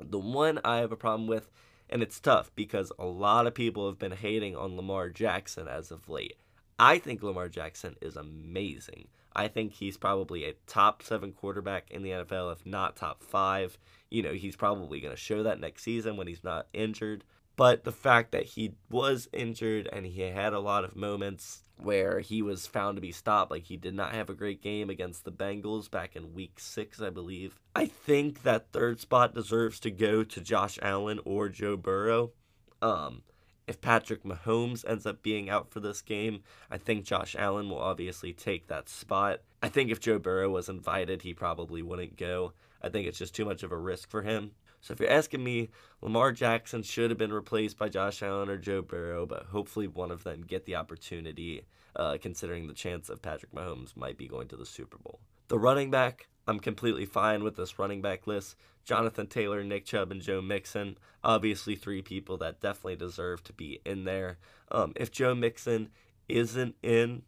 The 0.00 0.18
one 0.18 0.60
I 0.64 0.78
have 0.78 0.92
a 0.92 0.96
problem 0.96 1.26
with 1.28 1.50
and 1.92 2.02
it's 2.02 2.18
tough 2.18 2.50
because 2.56 2.90
a 2.98 3.04
lot 3.04 3.46
of 3.46 3.54
people 3.54 3.86
have 3.86 3.98
been 3.98 4.12
hating 4.12 4.56
on 4.56 4.76
Lamar 4.76 5.10
Jackson 5.10 5.68
as 5.68 5.90
of 5.90 6.08
late. 6.08 6.38
I 6.78 6.98
think 6.98 7.22
Lamar 7.22 7.50
Jackson 7.50 7.96
is 8.00 8.16
amazing. 8.16 9.08
I 9.34 9.48
think 9.48 9.72
he's 9.72 9.98
probably 9.98 10.44
a 10.44 10.54
top 10.66 11.02
seven 11.02 11.32
quarterback 11.32 11.90
in 11.90 12.02
the 12.02 12.10
NFL, 12.10 12.52
if 12.52 12.66
not 12.66 12.96
top 12.96 13.22
five. 13.22 13.78
You 14.10 14.22
know, 14.22 14.32
he's 14.32 14.56
probably 14.56 15.00
going 15.00 15.14
to 15.14 15.20
show 15.20 15.42
that 15.42 15.60
next 15.60 15.82
season 15.82 16.16
when 16.16 16.26
he's 16.26 16.42
not 16.42 16.66
injured. 16.72 17.24
But 17.56 17.84
the 17.84 17.92
fact 17.92 18.32
that 18.32 18.44
he 18.44 18.72
was 18.90 19.28
injured 19.32 19.88
and 19.92 20.06
he 20.06 20.22
had 20.22 20.52
a 20.52 20.60
lot 20.60 20.84
of 20.84 20.96
moments 20.96 21.62
where 21.76 22.20
he 22.20 22.42
was 22.42 22.66
found 22.66 22.96
to 22.96 23.02
be 23.02 23.12
stopped, 23.12 23.50
like 23.50 23.64
he 23.64 23.76
did 23.76 23.94
not 23.94 24.14
have 24.14 24.30
a 24.30 24.34
great 24.34 24.62
game 24.62 24.88
against 24.88 25.24
the 25.24 25.32
Bengals 25.32 25.90
back 25.90 26.16
in 26.16 26.34
week 26.34 26.58
six, 26.58 27.00
I 27.00 27.10
believe. 27.10 27.60
I 27.74 27.86
think 27.86 28.42
that 28.42 28.72
third 28.72 29.00
spot 29.00 29.34
deserves 29.34 29.80
to 29.80 29.90
go 29.90 30.24
to 30.24 30.40
Josh 30.40 30.78
Allen 30.80 31.20
or 31.24 31.48
Joe 31.48 31.76
Burrow. 31.76 32.32
Um, 32.80 33.22
if 33.66 33.80
Patrick 33.80 34.24
Mahomes 34.24 34.84
ends 34.88 35.06
up 35.06 35.22
being 35.22 35.48
out 35.48 35.70
for 35.70 35.80
this 35.80 36.02
game, 36.02 36.42
I 36.70 36.78
think 36.78 37.04
Josh 37.04 37.36
Allen 37.38 37.68
will 37.68 37.78
obviously 37.78 38.32
take 38.32 38.68
that 38.68 38.88
spot. 38.88 39.40
I 39.62 39.68
think 39.68 39.90
if 39.90 40.00
Joe 40.00 40.18
Burrow 40.18 40.50
was 40.50 40.68
invited, 40.68 41.22
he 41.22 41.34
probably 41.34 41.82
wouldn't 41.82 42.16
go. 42.16 42.52
I 42.82 42.88
think 42.88 43.06
it's 43.06 43.18
just 43.18 43.34
too 43.34 43.44
much 43.44 43.62
of 43.62 43.72
a 43.72 43.76
risk 43.76 44.10
for 44.10 44.22
him. 44.22 44.52
So 44.82 44.92
if 44.92 45.00
you're 45.00 45.08
asking 45.08 45.42
me, 45.42 45.70
Lamar 46.00 46.32
Jackson 46.32 46.82
should 46.82 47.10
have 47.10 47.18
been 47.18 47.32
replaced 47.32 47.78
by 47.78 47.88
Josh 47.88 48.20
Allen 48.22 48.50
or 48.50 48.58
Joe 48.58 48.82
Burrow, 48.82 49.24
but 49.24 49.44
hopefully 49.44 49.86
one 49.86 50.10
of 50.10 50.24
them 50.24 50.42
get 50.42 50.66
the 50.66 50.74
opportunity, 50.74 51.62
uh, 51.94 52.18
considering 52.20 52.66
the 52.66 52.74
chance 52.74 53.08
of 53.08 53.22
Patrick 53.22 53.54
Mahomes 53.54 53.96
might 53.96 54.18
be 54.18 54.26
going 54.26 54.48
to 54.48 54.56
the 54.56 54.66
Super 54.66 54.98
Bowl. 54.98 55.20
The 55.46 55.58
running 55.58 55.90
back, 55.90 56.28
I'm 56.48 56.58
completely 56.58 57.06
fine 57.06 57.44
with 57.44 57.56
this 57.56 57.78
running 57.78 58.02
back 58.02 58.26
list. 58.26 58.56
Jonathan 58.84 59.28
Taylor, 59.28 59.62
Nick 59.62 59.84
Chubb, 59.84 60.10
and 60.10 60.20
Joe 60.20 60.42
Mixon, 60.42 60.98
obviously 61.22 61.76
three 61.76 62.02
people 62.02 62.36
that 62.38 62.60
definitely 62.60 62.96
deserve 62.96 63.44
to 63.44 63.52
be 63.52 63.80
in 63.86 64.02
there. 64.02 64.38
Um, 64.72 64.92
if 64.96 65.12
Joe 65.12 65.36
Mixon 65.36 65.90
isn't 66.28 66.74
in, 66.82 67.22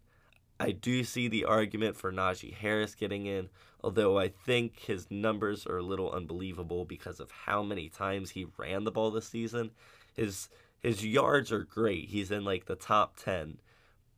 I 0.59 0.73
do 0.73 1.05
see 1.05 1.29
the 1.29 1.45
argument 1.45 1.97
for 1.97 2.13
Najee 2.13 2.55
Harris 2.55 2.97
getting 2.97 3.27
in, 3.27 3.49
although 3.85 4.19
I 4.19 4.29
think 4.29 4.81
his 4.81 5.11
numbers 5.11 5.67
are 5.67 5.77
a 5.77 5.83
little 5.83 6.11
unbelievable 6.11 6.87
because 6.87 7.21
of 7.21 7.31
how 7.31 7.63
many 7.63 7.91
times 7.91 8.31
he 8.31 8.47
ran 8.57 8.85
the 8.85 8.91
ball 8.91 9.11
this 9.11 9.29
season. 9.29 9.73
His 10.15 10.49
his 10.83 11.05
yards 11.05 11.53
are 11.53 11.65
great. 11.65 12.09
He's 12.09 12.31
in 12.31 12.45
like 12.45 12.65
the 12.65 12.77
top 12.77 13.17
10. 13.17 13.59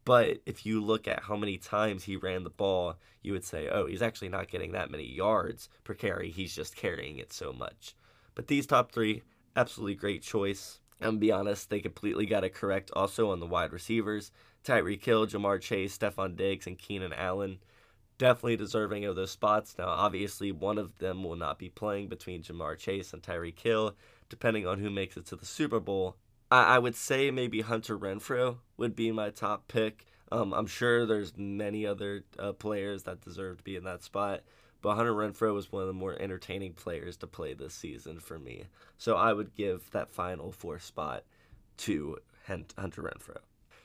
But 0.04 0.38
if 0.46 0.64
you 0.64 0.80
look 0.80 1.08
at 1.08 1.24
how 1.24 1.36
many 1.36 1.58
times 1.58 2.04
he 2.04 2.16
ran 2.16 2.44
the 2.44 2.50
ball, 2.50 2.94
you 3.22 3.32
would 3.32 3.44
say, 3.44 3.68
"Oh, 3.68 3.86
he's 3.86 4.02
actually 4.02 4.28
not 4.28 4.48
getting 4.48 4.70
that 4.72 4.90
many 4.90 5.04
yards 5.04 5.68
per 5.82 5.94
carry. 5.94 6.30
He's 6.30 6.54
just 6.54 6.76
carrying 6.76 7.18
it 7.18 7.32
so 7.32 7.52
much." 7.52 7.96
But 8.36 8.46
these 8.46 8.66
top 8.66 8.92
3 8.92 9.22
absolutely 9.56 9.96
great 9.96 10.22
choice. 10.22 10.80
And 11.00 11.18
be 11.18 11.32
honest, 11.32 11.70
they 11.70 11.80
completely 11.80 12.26
got 12.26 12.44
it 12.44 12.54
correct 12.54 12.92
also 12.94 13.30
on 13.30 13.40
the 13.40 13.46
wide 13.46 13.72
receivers. 13.72 14.30
Tyreek 14.62 15.04
Hill, 15.04 15.26
Ja'Marr 15.26 15.60
Chase, 15.60 15.98
Stefon 15.98 16.36
Diggs, 16.36 16.66
and 16.68 16.78
Keenan 16.78 17.12
Allen. 17.12 17.58
Definitely 18.18 18.56
deserving 18.56 19.04
of 19.04 19.14
those 19.14 19.30
spots. 19.30 19.74
Now, 19.78 19.88
obviously, 19.88 20.50
one 20.50 20.78
of 20.78 20.98
them 20.98 21.22
will 21.22 21.36
not 21.36 21.58
be 21.58 21.68
playing 21.68 22.08
between 22.08 22.42
Ja'Marr 22.42 22.78
Chase 22.78 23.12
and 23.12 23.22
Tyreek 23.22 23.58
Hill, 23.58 23.94
depending 24.30 24.66
on 24.66 24.78
who 24.78 24.88
makes 24.88 25.16
it 25.16 25.26
to 25.26 25.36
the 25.36 25.44
Super 25.44 25.80
Bowl. 25.80 26.16
I, 26.50 26.76
I 26.76 26.78
would 26.78 26.94
say 26.94 27.30
maybe 27.30 27.60
Hunter 27.60 27.98
Renfrow 27.98 28.56
would 28.78 28.96
be 28.96 29.12
my 29.12 29.30
top 29.30 29.68
pick. 29.68 30.06
Um, 30.32 30.54
I'm 30.54 30.66
sure 30.66 31.04
there's 31.04 31.36
many 31.36 31.86
other 31.86 32.24
uh, 32.38 32.52
players 32.52 33.02
that 33.04 33.20
deserve 33.20 33.58
to 33.58 33.64
be 33.64 33.76
in 33.76 33.84
that 33.84 34.02
spot, 34.02 34.40
but 34.82 34.94
Hunter 34.96 35.12
Renfrow 35.12 35.54
was 35.54 35.70
one 35.70 35.82
of 35.82 35.88
the 35.88 35.92
more 35.92 36.16
entertaining 36.20 36.72
players 36.72 37.16
to 37.18 37.26
play 37.26 37.54
this 37.54 37.74
season 37.74 38.18
for 38.18 38.38
me. 38.38 38.64
So 38.96 39.16
I 39.16 39.32
would 39.32 39.54
give 39.54 39.90
that 39.90 40.10
final 40.10 40.52
four 40.52 40.78
spot 40.78 41.24
to 41.78 42.18
Hunter 42.46 43.02
Renfrow. 43.02 43.38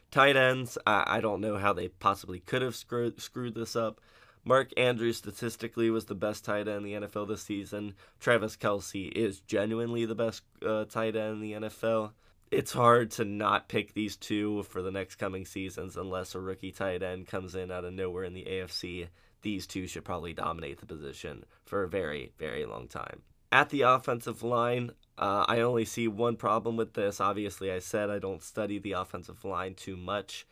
Tight 0.10 0.36
ends, 0.36 0.78
I, 0.88 1.04
I 1.18 1.22
don't 1.22 1.42
know 1.42 1.58
how 1.58 1.74
they 1.74 1.90
possibly 1.90 2.40
could 2.40 2.62
have 2.62 2.76
screwed, 2.76 3.22
screwed 3.22 3.56
this 3.56 3.76
up. 3.76 4.02
Mark 4.44 4.72
Andrews 4.76 5.18
statistically 5.18 5.90
was 5.90 6.06
the 6.06 6.16
best 6.16 6.44
tight 6.44 6.68
end 6.68 6.86
in 6.86 7.02
the 7.02 7.08
NFL 7.08 7.28
this 7.28 7.44
season. 7.44 7.94
Travis 8.20 8.58
Kelce 8.58 9.12
is 9.12 9.40
genuinely 9.42 10.06
the 10.06 10.16
best 10.16 10.44
uh, 10.66 10.86
tight 10.86 11.16
end 11.16 11.36
in 11.36 11.42
the 11.42 11.54
NFL. 11.54 12.12
It's 12.50 12.74
hard 12.74 13.12
to 13.12 13.24
not 13.26 13.70
pick 13.70 13.94
these 13.94 14.16
two 14.18 14.64
for 14.64 14.82
the 14.82 14.92
next 14.92 15.16
coming 15.16 15.46
seasons 15.46 15.96
unless 15.96 16.36
a 16.36 16.40
rookie 16.40 16.72
tight 16.72 17.02
end 17.04 17.28
comes 17.28 17.56
in 17.56 17.72
out 17.72 17.86
of 17.86 17.94
nowhere 17.94 18.24
in 18.26 18.34
the 18.34 18.46
AFC 18.46 19.08
these 19.42 19.68
two 19.68 19.88
should 19.88 20.06
probably 20.06 20.34
dominate 20.34 20.80
the 20.80 20.86
position 20.86 21.46
for 21.66 21.84
a 21.84 21.90
very, 21.90 22.32
very 22.38 22.66
long 22.66 22.88
time. 22.88 23.22
At 23.52 23.70
the 23.70 23.82
offensive 23.82 24.44
line, 24.44 24.92
uh, 25.18 25.46
I 25.48 25.60
only 25.60 25.86
see 25.86 26.08
one 26.08 26.38
problem 26.38 26.78
with 26.78 26.94
this. 26.94 27.20
Obviously, 27.20 27.72
I 27.72 27.80
said 27.80 28.10
I 28.10 28.20
don't 28.20 28.42
study 28.42 28.80
the 28.80 28.94
offensive 28.94 29.44
line 29.44 29.76
too 29.76 29.98
much, 29.98 30.48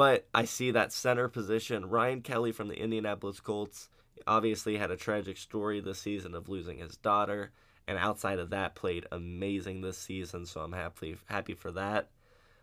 but 0.00 0.26
I 0.32 0.46
see 0.46 0.70
that 0.70 0.94
center 0.94 1.28
position. 1.28 1.90
Ryan 1.90 2.22
Kelly 2.22 2.52
from 2.52 2.68
the 2.68 2.82
Indianapolis 2.82 3.38
Colts 3.38 3.90
obviously 4.26 4.78
had 4.78 4.90
a 4.90 4.96
tragic 4.96 5.36
story 5.36 5.78
this 5.78 5.98
season 5.98 6.34
of 6.34 6.48
losing 6.48 6.78
his 6.78 6.96
daughter, 6.96 7.50
and 7.86 7.98
outside 7.98 8.38
of 8.38 8.48
that, 8.48 8.74
played 8.74 9.04
amazing 9.12 9.82
this 9.82 9.98
season, 9.98 10.46
so 10.46 10.62
I'm 10.62 10.72
happy 10.72 11.18
happy 11.26 11.52
for 11.52 11.70
that. 11.72 12.08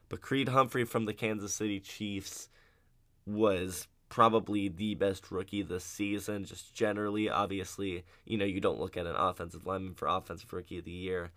But 0.10 0.22
Creed 0.22 0.50
Humphrey 0.50 0.84
from 0.84 1.06
the 1.06 1.14
Kansas 1.14 1.54
City 1.54 1.80
Chiefs 1.80 2.50
was 3.28 3.88
probably 4.10 4.68
the 4.68 4.96
best 4.96 5.30
rookie 5.30 5.62
this 5.62 5.84
season, 5.84 6.44
just 6.44 6.74
generally. 6.74 7.30
Obviously, 7.30 8.04
you 8.26 8.40
know, 8.40 8.46
you 8.46 8.60
don't 8.60 8.80
look 8.80 8.98
at 8.98 9.06
an 9.06 9.16
offensive 9.16 9.68
lineman 9.68 9.94
for 9.94 10.08
offensive 10.08 10.52
rookie 10.52 10.80
of 10.80 10.86
the 10.86 10.92
year, 10.92 11.30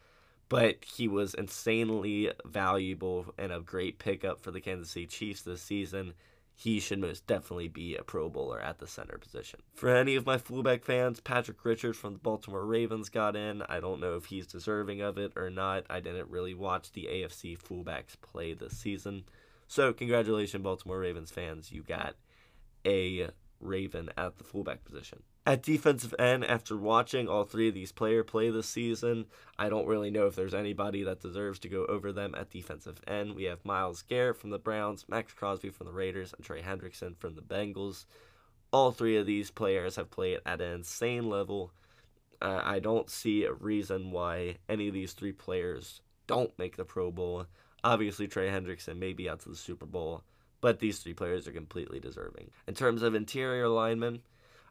but 0.50 0.84
he 0.84 1.08
was 1.08 1.32
insanely 1.32 2.30
valuable 2.44 3.32
and 3.38 3.52
a 3.52 3.60
great 3.60 3.98
pickup 3.98 4.40
for 4.40 4.50
the 4.50 4.60
Kansas 4.60 4.90
City 4.90 5.06
Chiefs 5.06 5.42
this 5.42 5.62
season. 5.62 6.12
He 6.52 6.80
should 6.80 6.98
most 6.98 7.26
definitely 7.26 7.68
be 7.68 7.96
a 7.96 8.02
Pro 8.02 8.28
Bowler 8.28 8.60
at 8.60 8.80
the 8.80 8.86
center 8.86 9.16
position. 9.16 9.60
For 9.72 9.88
any 9.88 10.16
of 10.16 10.26
my 10.26 10.36
fullback 10.36 10.84
fans, 10.84 11.20
Patrick 11.20 11.64
Richards 11.64 11.96
from 11.96 12.14
the 12.14 12.18
Baltimore 12.18 12.66
Ravens 12.66 13.08
got 13.08 13.36
in. 13.36 13.62
I 13.62 13.80
don't 13.80 14.00
know 14.00 14.16
if 14.16 14.26
he's 14.26 14.46
deserving 14.46 15.00
of 15.00 15.16
it 15.16 15.32
or 15.36 15.48
not. 15.48 15.86
I 15.88 16.00
didn't 16.00 16.28
really 16.28 16.52
watch 16.52 16.92
the 16.92 17.08
AFC 17.10 17.56
fullbacks 17.56 18.20
play 18.20 18.52
this 18.52 18.76
season. 18.76 19.24
So, 19.68 19.92
congratulations, 19.92 20.64
Baltimore 20.64 20.98
Ravens 20.98 21.30
fans. 21.30 21.70
You 21.70 21.82
got 21.82 22.16
a 22.84 23.28
Raven 23.60 24.10
at 24.16 24.36
the 24.36 24.44
fullback 24.44 24.84
position. 24.84 25.22
At 25.46 25.62
defensive 25.62 26.14
end, 26.18 26.44
after 26.44 26.76
watching 26.76 27.26
all 27.26 27.44
three 27.44 27.68
of 27.68 27.74
these 27.74 27.92
players 27.92 28.26
play 28.26 28.50
this 28.50 28.68
season, 28.68 29.24
I 29.58 29.70
don't 29.70 29.86
really 29.86 30.10
know 30.10 30.26
if 30.26 30.36
there's 30.36 30.54
anybody 30.54 31.02
that 31.04 31.20
deserves 31.20 31.58
to 31.60 31.68
go 31.68 31.86
over 31.86 32.12
them 32.12 32.34
at 32.34 32.50
defensive 32.50 33.00
end. 33.06 33.34
We 33.34 33.44
have 33.44 33.64
Myles 33.64 34.02
Garrett 34.02 34.36
from 34.36 34.50
the 34.50 34.58
Browns, 34.58 35.06
Maxx 35.08 35.32
Crosby 35.32 35.70
from 35.70 35.86
the 35.86 35.92
Raiders, 35.92 36.34
and 36.34 36.44
Trey 36.44 36.60
Hendrickson 36.60 37.16
from 37.16 37.36
the 37.36 37.42
Bengals. 37.42 38.04
All 38.70 38.92
three 38.92 39.16
of 39.16 39.26
these 39.26 39.50
players 39.50 39.96
have 39.96 40.10
played 40.10 40.40
at 40.44 40.60
an 40.60 40.72
insane 40.72 41.30
level. 41.30 41.72
Uh, 42.42 42.60
I 42.62 42.78
don't 42.78 43.08
see 43.08 43.44
a 43.44 43.52
reason 43.52 44.12
why 44.12 44.56
any 44.68 44.88
of 44.88 44.94
these 44.94 45.14
three 45.14 45.32
players 45.32 46.02
don't 46.26 46.56
make 46.58 46.76
the 46.76 46.84
Pro 46.84 47.10
Bowl. 47.10 47.46
Obviously, 47.82 48.28
Trey 48.28 48.48
Hendrickson 48.48 48.98
may 48.98 49.14
be 49.14 49.28
out 49.28 49.40
to 49.40 49.48
the 49.48 49.56
Super 49.56 49.86
Bowl 49.86 50.22
but 50.60 50.78
these 50.78 50.98
three 50.98 51.14
players 51.14 51.48
are 51.48 51.52
completely 51.52 52.00
deserving. 52.00 52.50
In 52.66 52.74
terms 52.74 53.02
of 53.02 53.14
interior 53.14 53.68
linemen, 53.68 54.20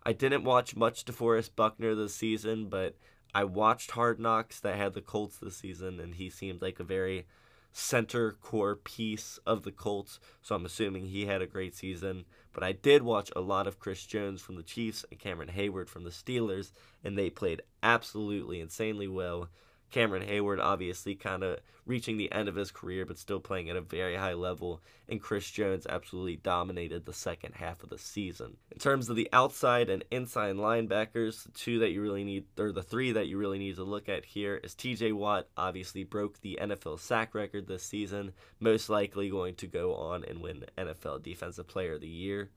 I 0.04 0.14
didn't 0.14 0.44
watch 0.44 0.76
much 0.76 1.06
DeForest 1.06 1.52
Buckner 1.56 1.94
this 1.94 2.16
season, 2.16 2.70
but 2.70 2.96
I 3.34 3.44
watched 3.44 3.92
Hard 3.92 4.20
Knocks 4.20 4.60
that 4.62 4.78
had 4.78 4.94
the 4.94 5.02
Colts 5.02 5.38
this 5.38 5.58
season, 5.58 6.00
and 6.00 6.16
he 6.16 6.30
seemed 6.30 6.62
like 6.62 6.80
a 6.80 6.84
very 6.84 7.26
center 7.72 8.32
core 8.32 8.76
piece 8.76 9.40
of 9.46 9.64
the 9.64 9.72
Colts, 9.72 10.20
so 10.42 10.56
I'm 10.56 10.66
assuming 10.66 11.06
he 11.06 11.26
had 11.26 11.42
a 11.42 11.48
great 11.48 11.76
season. 11.76 12.26
But 12.54 12.64
I 12.64 12.72
did 12.72 13.04
watch 13.04 13.32
a 13.36 13.42
lot 13.42 13.68
of 13.68 13.80
Chris 13.80 14.06
Jones 14.06 14.42
from 14.42 14.56
the 14.56 14.64
Chiefs 14.64 15.06
and 15.12 15.20
Cameron 15.20 15.52
Heyward 15.56 15.88
from 15.88 16.04
the 16.04 16.10
Steelers, 16.10 16.72
and 17.04 17.18
they 17.18 17.30
played 17.30 17.62
absolutely 17.84 18.60
insanely 18.60 19.08
well. 19.08 19.50
Cameron 19.92 20.28
Heyward 20.28 20.60
obviously 20.60 21.16
kind 21.16 21.44
of 21.44 21.60
reaching 21.86 22.18
the 22.18 22.32
end 22.32 22.48
of 22.48 22.56
his 22.56 22.70
career, 22.72 23.06
but 23.06 23.18
still 23.18 23.40
playing 23.40 23.70
at 23.70 23.76
a 23.76 23.82
very 23.82 24.16
high 24.16 24.34
level. 24.34 24.82
And 25.08 25.20
Chris 25.20 25.50
Jones 25.50 25.88
absolutely 25.90 26.36
dominated 26.36 27.06
the 27.06 27.14
second 27.14 27.56
half 27.56 27.82
of 27.82 27.90
the 27.90 27.98
season. 27.98 28.58
In 28.72 28.78
terms 28.78 29.10
of 29.10 29.16
the 29.16 29.28
outside 29.34 29.90
and 29.90 30.04
inside 30.12 30.56
linebackers, 30.56 31.44
the 31.44 31.52
two 31.52 31.80
that 31.80 31.90
you 31.90 32.02
really 32.02 32.24
need, 32.24 32.46
or 32.60 32.72
the 32.72 32.84
three 32.84 33.12
that 33.14 33.28
you 33.28 33.38
really 33.38 33.58
need 33.58 33.76
to 33.78 33.84
look 33.84 34.08
at 34.08 34.24
here 34.24 34.58
is 34.64 34.76
TJ 34.76 35.14
Watt, 35.14 35.48
obviously 35.58 36.04
broke 36.04 36.40
the 36.42 36.60
NFL 36.62 37.00
sack 37.00 37.34
record 37.34 37.68
this 37.68 37.84
season, 37.84 38.34
most 38.60 38.90
likely 38.90 39.30
going 39.30 39.56
to 39.56 39.68
go 39.68 39.96
on 39.96 40.24
and 40.26 40.42
win 40.42 40.66
NFL 40.78 41.24
Defensive 41.24 41.68
Player 41.68 41.96
of 41.96 42.02
the 42.02 42.08
Year. 42.08 42.52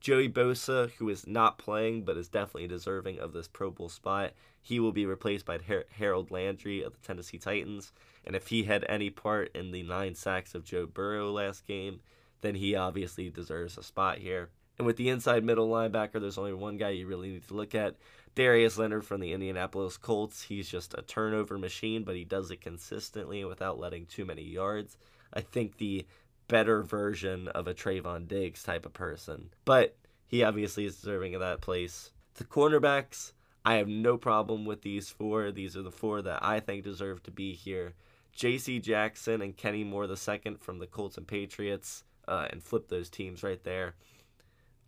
Joey 0.00 0.28
Bosa, 0.28 0.90
who 0.92 1.08
is 1.08 1.26
not 1.26 1.58
playing 1.58 2.04
but 2.04 2.16
is 2.16 2.28
definitely 2.28 2.68
deserving 2.68 3.18
of 3.18 3.32
this 3.32 3.48
Pro 3.48 3.70
Bowl 3.70 3.88
spot, 3.88 4.32
he 4.60 4.80
will 4.80 4.92
be 4.92 5.06
replaced 5.06 5.46
by 5.46 5.58
Harold 5.90 6.30
Landry 6.30 6.82
of 6.82 6.92
the 6.92 7.06
Tennessee 7.06 7.38
Titans. 7.38 7.92
And 8.24 8.34
if 8.34 8.48
he 8.48 8.64
had 8.64 8.84
any 8.88 9.10
part 9.10 9.50
in 9.54 9.70
the 9.70 9.82
nine 9.82 10.14
sacks 10.14 10.54
of 10.54 10.64
Joe 10.64 10.86
Burrow 10.86 11.30
last 11.30 11.66
game, 11.66 12.00
then 12.40 12.56
he 12.56 12.74
obviously 12.74 13.30
deserves 13.30 13.78
a 13.78 13.82
spot 13.82 14.18
here. 14.18 14.50
And 14.78 14.86
with 14.86 14.96
the 14.96 15.08
inside 15.08 15.44
middle 15.44 15.68
linebacker, 15.68 16.20
there's 16.20 16.38
only 16.38 16.52
one 16.52 16.76
guy 16.76 16.90
you 16.90 17.06
really 17.06 17.30
need 17.30 17.48
to 17.48 17.54
look 17.54 17.74
at 17.74 17.96
Darius 18.34 18.76
Leonard 18.76 19.06
from 19.06 19.20
the 19.20 19.32
Indianapolis 19.32 19.96
Colts. 19.96 20.42
He's 20.42 20.68
just 20.68 20.94
a 20.94 21.02
turnover 21.02 21.56
machine, 21.56 22.04
but 22.04 22.16
he 22.16 22.24
does 22.24 22.50
it 22.50 22.60
consistently 22.60 23.44
without 23.44 23.78
letting 23.78 24.04
too 24.04 24.26
many 24.26 24.42
yards. 24.42 24.98
I 25.32 25.40
think 25.40 25.78
the 25.78 26.06
better 26.48 26.82
version 26.82 27.48
of 27.48 27.66
a 27.66 27.74
Trevon 27.74 28.28
Diggs 28.28 28.62
type 28.62 28.86
of 28.86 28.92
person. 28.92 29.50
But 29.64 29.96
he 30.26 30.42
obviously 30.42 30.84
is 30.84 30.96
deserving 30.96 31.34
of 31.34 31.40
that 31.40 31.60
place. 31.60 32.10
The 32.34 32.44
cornerbacks, 32.44 33.32
I 33.64 33.74
have 33.74 33.88
no 33.88 34.16
problem 34.16 34.64
with 34.64 34.82
these 34.82 35.08
four. 35.08 35.50
These 35.50 35.76
are 35.76 35.82
the 35.82 35.90
four 35.90 36.22
that 36.22 36.44
I 36.44 36.60
think 36.60 36.84
deserve 36.84 37.22
to 37.24 37.30
be 37.30 37.54
here. 37.54 37.94
J.C. 38.32 38.80
Jackson 38.80 39.40
and 39.40 39.56
Kenny 39.56 39.82
Moore 39.82 40.04
II 40.04 40.56
from 40.60 40.78
the 40.78 40.86
Colts 40.86 41.16
and 41.16 41.26
Patriots, 41.26 42.04
uh, 42.28 42.46
and 42.50 42.62
flip 42.62 42.88
those 42.88 43.08
teams 43.08 43.42
right 43.42 43.62
there, 43.64 43.94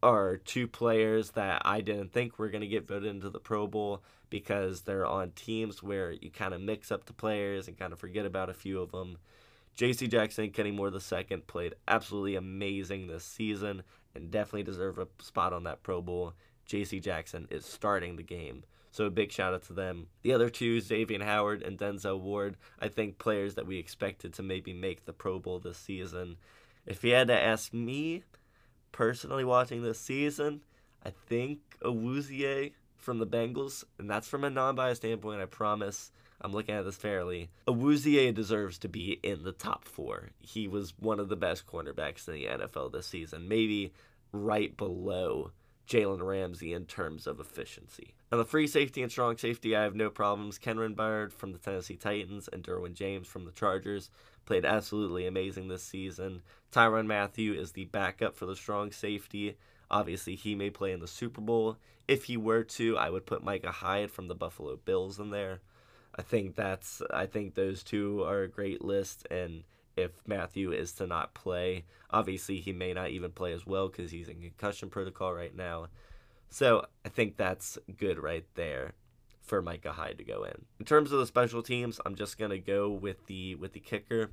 are 0.02 0.36
two 0.36 0.68
players 0.68 1.30
that 1.30 1.62
I 1.64 1.80
didn't 1.80 2.12
think 2.12 2.38
were 2.38 2.50
going 2.50 2.60
to 2.60 2.68
get 2.68 2.86
voted 2.86 3.08
into 3.08 3.30
the 3.30 3.40
Pro 3.40 3.66
Bowl 3.66 4.02
because 4.30 4.82
they're 4.82 5.06
on 5.06 5.32
teams 5.32 5.82
where 5.82 6.12
you 6.12 6.30
kind 6.30 6.54
of 6.54 6.60
mix 6.60 6.92
up 6.92 7.06
the 7.06 7.12
players 7.12 7.68
and 7.68 7.78
kind 7.78 7.92
of 7.92 7.98
forget 7.98 8.26
about 8.26 8.50
a 8.50 8.54
few 8.54 8.80
of 8.80 8.92
them. 8.92 9.16
J.C. 9.78 10.08
Jackson, 10.08 10.50
Kenny 10.50 10.72
Moore 10.72 10.90
II 10.90 11.36
played 11.46 11.76
absolutely 11.86 12.34
amazing 12.34 13.06
this 13.06 13.22
season 13.22 13.84
and 14.12 14.28
definitely 14.28 14.64
deserve 14.64 14.98
a 14.98 15.06
spot 15.20 15.52
on 15.52 15.62
that 15.62 15.84
Pro 15.84 16.02
Bowl. 16.02 16.34
J.C. 16.66 16.98
Jackson 16.98 17.46
is 17.48 17.64
starting 17.64 18.16
the 18.16 18.24
game. 18.24 18.64
So 18.90 19.04
a 19.04 19.10
big 19.10 19.30
shout 19.30 19.54
out 19.54 19.62
to 19.66 19.72
them. 19.72 20.08
The 20.22 20.32
other 20.32 20.50
two, 20.50 20.80
Xavier 20.80 21.22
Howard 21.22 21.62
and 21.62 21.78
Denzel 21.78 22.18
Ward, 22.18 22.56
I 22.80 22.88
think 22.88 23.18
players 23.18 23.54
that 23.54 23.68
we 23.68 23.78
expected 23.78 24.32
to 24.32 24.42
maybe 24.42 24.72
make 24.72 25.04
the 25.04 25.12
Pro 25.12 25.38
Bowl 25.38 25.60
this 25.60 25.78
season. 25.78 26.38
If 26.84 27.04
you 27.04 27.14
had 27.14 27.28
to 27.28 27.40
ask 27.40 27.72
me, 27.72 28.24
personally 28.90 29.44
watching 29.44 29.82
this 29.82 30.00
season, 30.00 30.62
I 31.06 31.12
think 31.28 31.60
Awuzie 31.84 32.72
from 32.96 33.20
the 33.20 33.28
Bengals, 33.28 33.84
and 33.96 34.10
that's 34.10 34.26
from 34.26 34.42
a 34.42 34.50
non-biased 34.50 35.02
standpoint, 35.02 35.40
I 35.40 35.46
promise. 35.46 36.10
I'm 36.40 36.52
looking 36.52 36.74
at 36.74 36.84
this 36.84 36.96
fairly. 36.96 37.50
Awuzie 37.66 38.32
deserves 38.32 38.78
to 38.78 38.88
be 38.88 39.18
in 39.22 39.42
the 39.42 39.52
top 39.52 39.84
four. 39.84 40.30
He 40.38 40.68
was 40.68 40.94
one 40.98 41.18
of 41.18 41.28
the 41.28 41.36
best 41.36 41.66
cornerbacks 41.66 42.28
in 42.28 42.34
the 42.34 42.46
NFL 42.46 42.92
this 42.92 43.06
season, 43.06 43.48
maybe 43.48 43.92
right 44.32 44.76
below 44.76 45.50
Jalen 45.88 46.22
Ramsey 46.22 46.72
in 46.72 46.84
terms 46.84 47.26
of 47.26 47.40
efficiency. 47.40 48.14
On 48.30 48.38
the 48.38 48.44
free 48.44 48.66
safety 48.66 49.02
and 49.02 49.10
strong 49.10 49.38
safety, 49.38 49.74
I 49.74 49.82
have 49.82 49.94
no 49.94 50.10
problems. 50.10 50.58
Kenron 50.58 50.94
Byard 50.94 51.32
from 51.32 51.52
the 51.52 51.58
Tennessee 51.58 51.96
Titans 51.96 52.48
and 52.52 52.62
Derwin 52.62 52.92
James 52.92 53.26
from 53.26 53.46
the 53.46 53.52
Chargers 53.52 54.10
played 54.44 54.64
absolutely 54.64 55.26
amazing 55.26 55.68
this 55.68 55.82
season. 55.82 56.42
Tyrann 56.72 57.06
Mathieu 57.06 57.54
is 57.54 57.72
the 57.72 57.86
backup 57.86 58.36
for 58.36 58.46
the 58.46 58.56
strong 58.56 58.92
safety. 58.92 59.56
Obviously, 59.90 60.34
he 60.34 60.54
may 60.54 60.70
play 60.70 60.92
in 60.92 61.00
the 61.00 61.06
Super 61.06 61.40
Bowl. 61.40 61.78
If 62.06 62.24
he 62.24 62.36
were 62.36 62.64
to, 62.64 62.96
I 62.98 63.10
would 63.10 63.26
put 63.26 63.42
Micah 63.42 63.72
Hyde 63.72 64.10
from 64.10 64.28
the 64.28 64.34
Buffalo 64.34 64.76
Bills 64.76 65.18
in 65.18 65.30
there. 65.30 65.60
I 66.18 66.22
think 66.22 66.56
that's 66.56 67.00
I 67.12 67.26
think 67.26 67.54
those 67.54 67.82
two 67.82 68.24
are 68.24 68.42
a 68.42 68.48
great 68.48 68.84
list 68.84 69.26
and 69.30 69.62
if 69.96 70.12
Mathieu 70.26 70.72
is 70.72 70.92
to 70.94 71.06
not 71.06 71.34
play, 71.34 71.84
obviously 72.10 72.60
he 72.60 72.72
may 72.72 72.92
not 72.92 73.10
even 73.10 73.32
play 73.32 73.52
as 73.52 73.66
well 73.66 73.88
cuz 73.88 74.10
he's 74.10 74.28
in 74.28 74.40
concussion 74.40 74.90
protocol 74.90 75.32
right 75.32 75.54
now. 75.54 75.88
So, 76.50 76.86
I 77.04 77.08
think 77.10 77.36
that's 77.36 77.78
good 77.96 78.18
right 78.18 78.46
there 78.54 78.94
for 79.42 79.60
Micah 79.62 79.92
Hyde 79.92 80.18
to 80.18 80.24
go 80.24 80.44
in. 80.44 80.64
In 80.78 80.86
terms 80.86 81.12
of 81.12 81.18
the 81.18 81.26
special 81.26 81.62
teams, 81.62 82.00
I'm 82.04 82.14
just 82.14 82.38
going 82.38 82.50
to 82.50 82.58
go 82.58 82.90
with 82.90 83.26
the 83.26 83.54
with 83.56 83.72
the 83.72 83.80
kicker. 83.80 84.30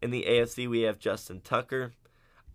In 0.00 0.10
the 0.10 0.24
AFC, 0.28 0.68
we 0.68 0.82
have 0.82 0.98
Justin 0.98 1.40
Tucker. 1.40 1.92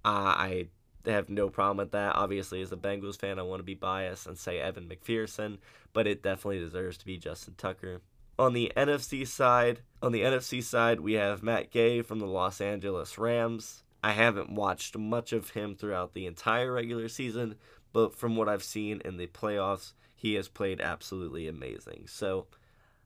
Uh, 0.05 0.33
I 0.35 0.67
have 1.05 1.29
no 1.29 1.49
problem 1.49 1.77
with 1.77 1.91
that. 1.91 2.15
Obviously, 2.15 2.61
as 2.61 2.71
a 2.71 2.77
Bengals 2.77 3.19
fan, 3.19 3.37
I 3.37 3.43
want 3.43 3.59
to 3.59 3.63
be 3.63 3.73
biased 3.73 4.25
and 4.25 4.37
say 4.37 4.59
Evan 4.59 4.89
McPherson, 4.89 5.57
but 5.91 6.07
it 6.07 6.23
definitely 6.23 6.59
deserves 6.59 6.97
to 6.99 7.05
be 7.05 7.17
Justin 7.17 7.55
Tucker. 7.57 8.01
On 8.39 8.53
the 8.53 8.71
NFC 8.75 9.27
side, 9.27 9.81
on 10.01 10.11
the 10.11 10.21
NFC 10.21 10.63
side, 10.63 10.99
we 10.99 11.13
have 11.13 11.43
Matt 11.43 11.69
Gay 11.69 12.01
from 12.01 12.19
the 12.19 12.25
Los 12.25 12.59
Angeles 12.59 13.17
Rams. 13.17 13.83
I 14.03 14.11
haven't 14.11 14.51
watched 14.51 14.97
much 14.97 15.31
of 15.33 15.51
him 15.51 15.75
throughout 15.75 16.13
the 16.13 16.25
entire 16.25 16.71
regular 16.73 17.07
season, 17.09 17.55
but 17.93 18.15
from 18.15 18.35
what 18.35 18.49
I've 18.49 18.63
seen 18.63 19.01
in 19.05 19.17
the 19.17 19.27
playoffs, 19.27 19.93
he 20.15 20.33
has 20.33 20.47
played 20.47 20.81
absolutely 20.81 21.47
amazing. 21.47 22.05
So 22.07 22.47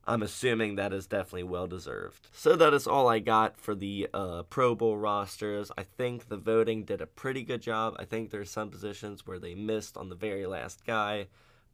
I'm 0.06 0.24
assuming 0.24 0.76
that 0.76 0.94
is 0.94 1.06
definitely 1.06 1.44
well 1.44 1.68
deserved. 1.68 2.30
So 2.32 2.56
that 2.56 2.74
is 2.74 2.88
all 2.88 3.10
I 3.10 3.20
got 3.20 3.60
for 3.60 3.76
the 3.76 4.08
uh, 4.14 4.44
Pro 4.44 4.76
Bowl 4.76 4.98
rosters. 4.98 5.70
I 5.78 5.84
think 5.84 6.30
the 6.30 6.38
voting 6.38 6.86
did 6.86 7.02
a 7.02 7.06
pretty 7.06 7.44
good 7.44 7.62
job. 7.62 7.96
I 8.00 8.06
think 8.06 8.30
there's 8.30 8.50
some 8.50 8.70
positions 8.70 9.28
where 9.28 9.40
they 9.40 9.56
missed 9.56 9.98
on 9.98 10.08
the 10.08 10.16
very 10.16 10.46
last 10.46 10.86
guy. 10.86 11.28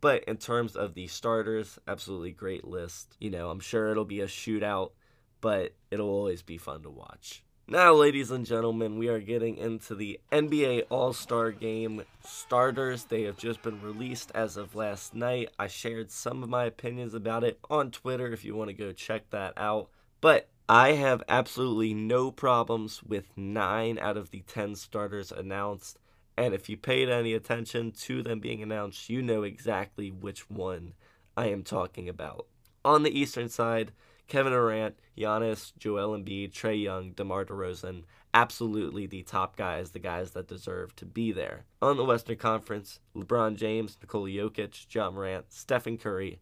But 0.04 0.26
in 0.26 0.36
terms 0.36 0.76
of 0.76 0.96
the 0.96 1.08
starters, 1.08 1.80
absolutely 1.88 2.32
great 2.32 2.68
list. 2.68 3.16
You 3.22 3.30
know, 3.30 3.50
I'm 3.50 3.62
sure 3.62 3.90
it'll 3.90 4.04
be 4.04 4.20
a 4.20 4.28
shootout, 4.28 4.92
but 5.40 5.76
it'll 5.92 6.10
always 6.10 6.42
be 6.42 6.58
fun 6.58 6.84
to 6.84 6.90
watch. 6.90 7.42
Now, 7.70 7.94
ladies 7.94 8.30
and 8.30 8.46
gentlemen, 8.46 8.98
we 8.98 9.08
are 9.08 9.22
getting 9.22 9.56
into 9.56 9.96
the 9.96 10.20
NBA 10.30 10.88
All 10.90 11.14
Star 11.14 11.52
Game 11.52 12.04
starters. 12.22 13.06
They 13.06 13.22
have 13.22 13.38
just 13.38 13.62
been 13.62 13.82
released 13.82 14.30
as 14.36 14.58
of 14.58 14.76
last 14.76 15.16
night. 15.16 15.52
I 15.58 15.68
shared 15.68 16.12
some 16.12 16.44
of 16.44 16.50
my 16.50 16.66
opinions 16.66 17.14
about 17.14 17.46
it 17.46 17.58
on 17.70 17.90
Twitter 17.90 18.30
if 18.34 18.44
you 18.44 18.58
want 18.58 18.72
to 18.72 18.74
go 18.74 18.92
check 18.92 19.30
that 19.30 19.54
out. 19.56 19.88
But 20.20 20.50
I 20.68 20.96
have 20.96 21.24
absolutely 21.30 21.94
no 21.94 22.30
problems 22.30 23.02
with 23.04 23.38
nine 23.38 23.98
out 24.00 24.18
of 24.18 24.32
the 24.32 24.42
10 24.42 24.76
starters 24.76 25.32
announced. 25.32 25.98
And 26.38 26.54
if 26.54 26.70
you 26.70 26.78
paid 26.78 27.10
any 27.10 27.34
attention 27.34 27.92
to 27.92 28.24
them 28.24 28.40
being 28.40 28.64
announced, 28.64 29.10
you 29.10 29.22
know 29.22 29.44
exactly 29.44 30.10
which 30.10 30.50
one 30.50 30.94
I 31.38 31.48
am 31.48 31.64
talking 31.64 32.10
about. 32.10 32.48
On 32.84 33.04
the 33.04 33.18
Eastern 33.18 33.50
side, 33.50 33.92
Kevin 34.28 34.52
Durant, 34.54 34.96
Giannis, 35.18 35.74
Joel 35.78 36.18
Embiid, 36.18 36.52
Trae 36.52 36.82
Young, 36.82 37.12
DeMar 37.12 37.46
DeRozan, 37.46 38.04
absolutely 38.34 39.06
the 39.06 39.24
top 39.24 39.56
guys, 39.56 39.92
the 39.92 40.00
guys 40.00 40.32
that 40.32 40.48
deserve 40.48 40.96
to 40.96 41.06
be 41.06 41.32
there. 41.32 41.66
On 41.82 41.98
the 41.98 42.06
Western 42.06 42.38
Conference, 42.38 43.00
LeBron 43.16 43.56
James, 43.56 43.98
Nikola 44.02 44.30
Jokic, 44.30 44.88
John 44.88 45.14
Morant, 45.14 45.46
Stephen 45.50 45.98
Curry, 45.98 46.40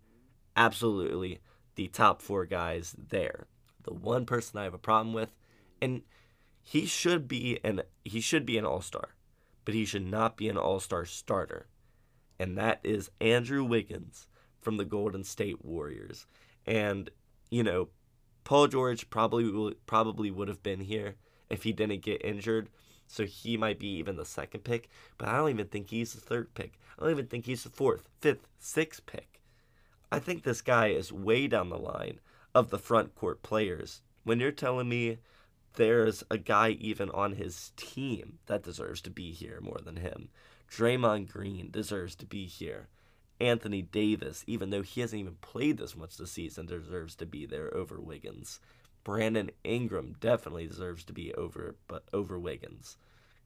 absolutely 0.55 1.39
the 1.75 1.87
top 1.87 2.21
four 2.21 2.45
guys 2.45 2.95
there. 3.09 3.47
The 3.83 3.93
one 3.93 4.25
person 4.25 4.59
I 4.59 4.63
have 4.63 4.73
a 4.73 4.79
problem 4.79 5.13
with, 5.13 5.31
and 5.81 6.03
he 6.61 6.85
should 6.85 7.27
be 7.27 7.59
an 7.63 7.81
he 8.03 8.21
should 8.21 8.45
be 8.45 8.57
an 8.57 8.65
all-star, 8.65 9.09
but 9.65 9.73
he 9.73 9.85
should 9.85 10.05
not 10.05 10.37
be 10.37 10.49
an 10.49 10.57
all-star 10.57 11.05
starter. 11.05 11.67
And 12.39 12.57
that 12.57 12.79
is 12.83 13.11
Andrew 13.19 13.63
Wiggins 13.63 14.27
from 14.59 14.77
the 14.77 14.85
Golden 14.85 15.23
State 15.23 15.63
Warriors. 15.63 16.25
And 16.65 17.09
you 17.49 17.63
know, 17.63 17.89
Paul 18.43 18.67
George 18.67 19.09
probably 19.09 19.75
probably 19.85 20.31
would 20.31 20.47
have 20.47 20.63
been 20.63 20.79
here 20.79 21.15
if 21.49 21.63
he 21.63 21.73
didn't 21.73 22.01
get 22.01 22.25
injured. 22.25 22.69
So 23.07 23.25
he 23.25 23.57
might 23.57 23.77
be 23.77 23.89
even 23.97 24.15
the 24.15 24.23
second 24.23 24.63
pick, 24.63 24.89
but 25.17 25.27
I 25.27 25.35
don't 25.35 25.49
even 25.49 25.67
think 25.67 25.89
he's 25.89 26.13
the 26.13 26.21
third 26.21 26.53
pick. 26.53 26.79
I 26.97 27.03
don't 27.03 27.11
even 27.11 27.27
think 27.27 27.45
he's 27.45 27.63
the 27.63 27.69
fourth, 27.69 28.07
fifth, 28.21 28.47
sixth 28.57 29.05
pick. 29.05 29.41
I 30.09 30.19
think 30.19 30.43
this 30.43 30.61
guy 30.61 30.87
is 30.87 31.11
way 31.11 31.47
down 31.47 31.69
the 31.69 31.77
line 31.77 32.21
of 32.55 32.69
the 32.69 32.79
front 32.79 33.13
court 33.13 33.43
players. 33.43 34.01
When 34.23 34.39
you're 34.39 34.51
telling 34.51 34.87
me 34.87 35.17
there's 35.73 36.23
a 36.29 36.37
guy 36.37 36.69
even 36.71 37.09
on 37.11 37.33
his 37.33 37.71
team 37.75 38.39
that 38.47 38.63
deserves 38.63 39.01
to 39.01 39.09
be 39.09 39.31
here 39.31 39.59
more 39.61 39.79
than 39.83 39.97
him, 39.97 40.29
Draymond 40.69 41.29
Green 41.29 41.69
deserves 41.69 42.15
to 42.15 42.25
be 42.25 42.45
here. 42.45 42.87
Anthony 43.39 43.81
Davis, 43.81 44.43
even 44.47 44.69
though 44.69 44.83
he 44.83 45.01
hasn't 45.01 45.19
even 45.19 45.35
played 45.41 45.77
this 45.77 45.95
much 45.95 46.17
this 46.17 46.31
season, 46.31 46.67
deserves 46.67 47.15
to 47.15 47.25
be 47.25 47.45
there 47.45 47.75
over 47.75 47.99
Wiggins. 47.99 48.59
Brandon 49.03 49.49
Ingram 49.63 50.15
definitely 50.19 50.67
deserves 50.67 51.03
to 51.05 51.13
be 51.13 51.33
over 51.33 51.75
but 51.87 52.03
over 52.13 52.37
Wiggins. 52.37 52.97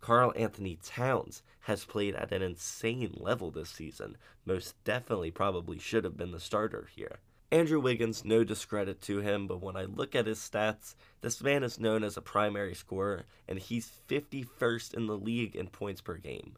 Karl-Anthony 0.02 0.78
Towns 0.84 1.42
has 1.62 1.86
played 1.86 2.14
at 2.14 2.34
an 2.34 2.42
insane 2.42 3.16
level 3.18 3.50
this 3.50 3.70
season. 3.70 4.18
Most 4.46 4.76
definitely 4.84 5.32
probably 5.32 5.80
should 5.80 6.04
have 6.04 6.18
been 6.18 6.32
the 6.32 6.40
starter 6.40 6.90
here. 6.94 7.20
Andrew 7.56 7.80
Wiggins, 7.80 8.26
no 8.26 8.44
discredit 8.44 9.02
to 9.04 9.20
him, 9.20 9.48
but 9.48 9.62
when 9.62 9.78
I 9.78 9.86
look 9.86 10.14
at 10.14 10.28
his 10.28 10.40
stats, 10.40 10.94
this 11.22 11.42
man 11.42 11.64
is 11.64 11.80
known 11.80 12.04
as 12.04 12.18
a 12.18 12.22
primary 12.22 12.76
scorer, 12.76 13.24
and 13.48 13.58
he's 13.58 14.02
51st 14.10 14.94
in 14.94 15.08
the 15.08 15.18
league 15.18 15.56
in 15.56 15.68
points 15.68 16.02
per 16.02 16.16
game. 16.18 16.58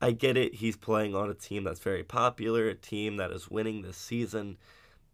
I 0.00 0.10
get 0.10 0.36
it. 0.36 0.54
He's 0.54 0.76
playing 0.76 1.14
on 1.14 1.30
a 1.30 1.34
team 1.34 1.62
that's 1.62 1.78
very 1.78 2.02
popular, 2.02 2.66
a 2.66 2.74
team 2.74 3.18
that 3.18 3.30
is 3.30 3.48
winning 3.48 3.82
this 3.82 3.96
season. 3.96 4.56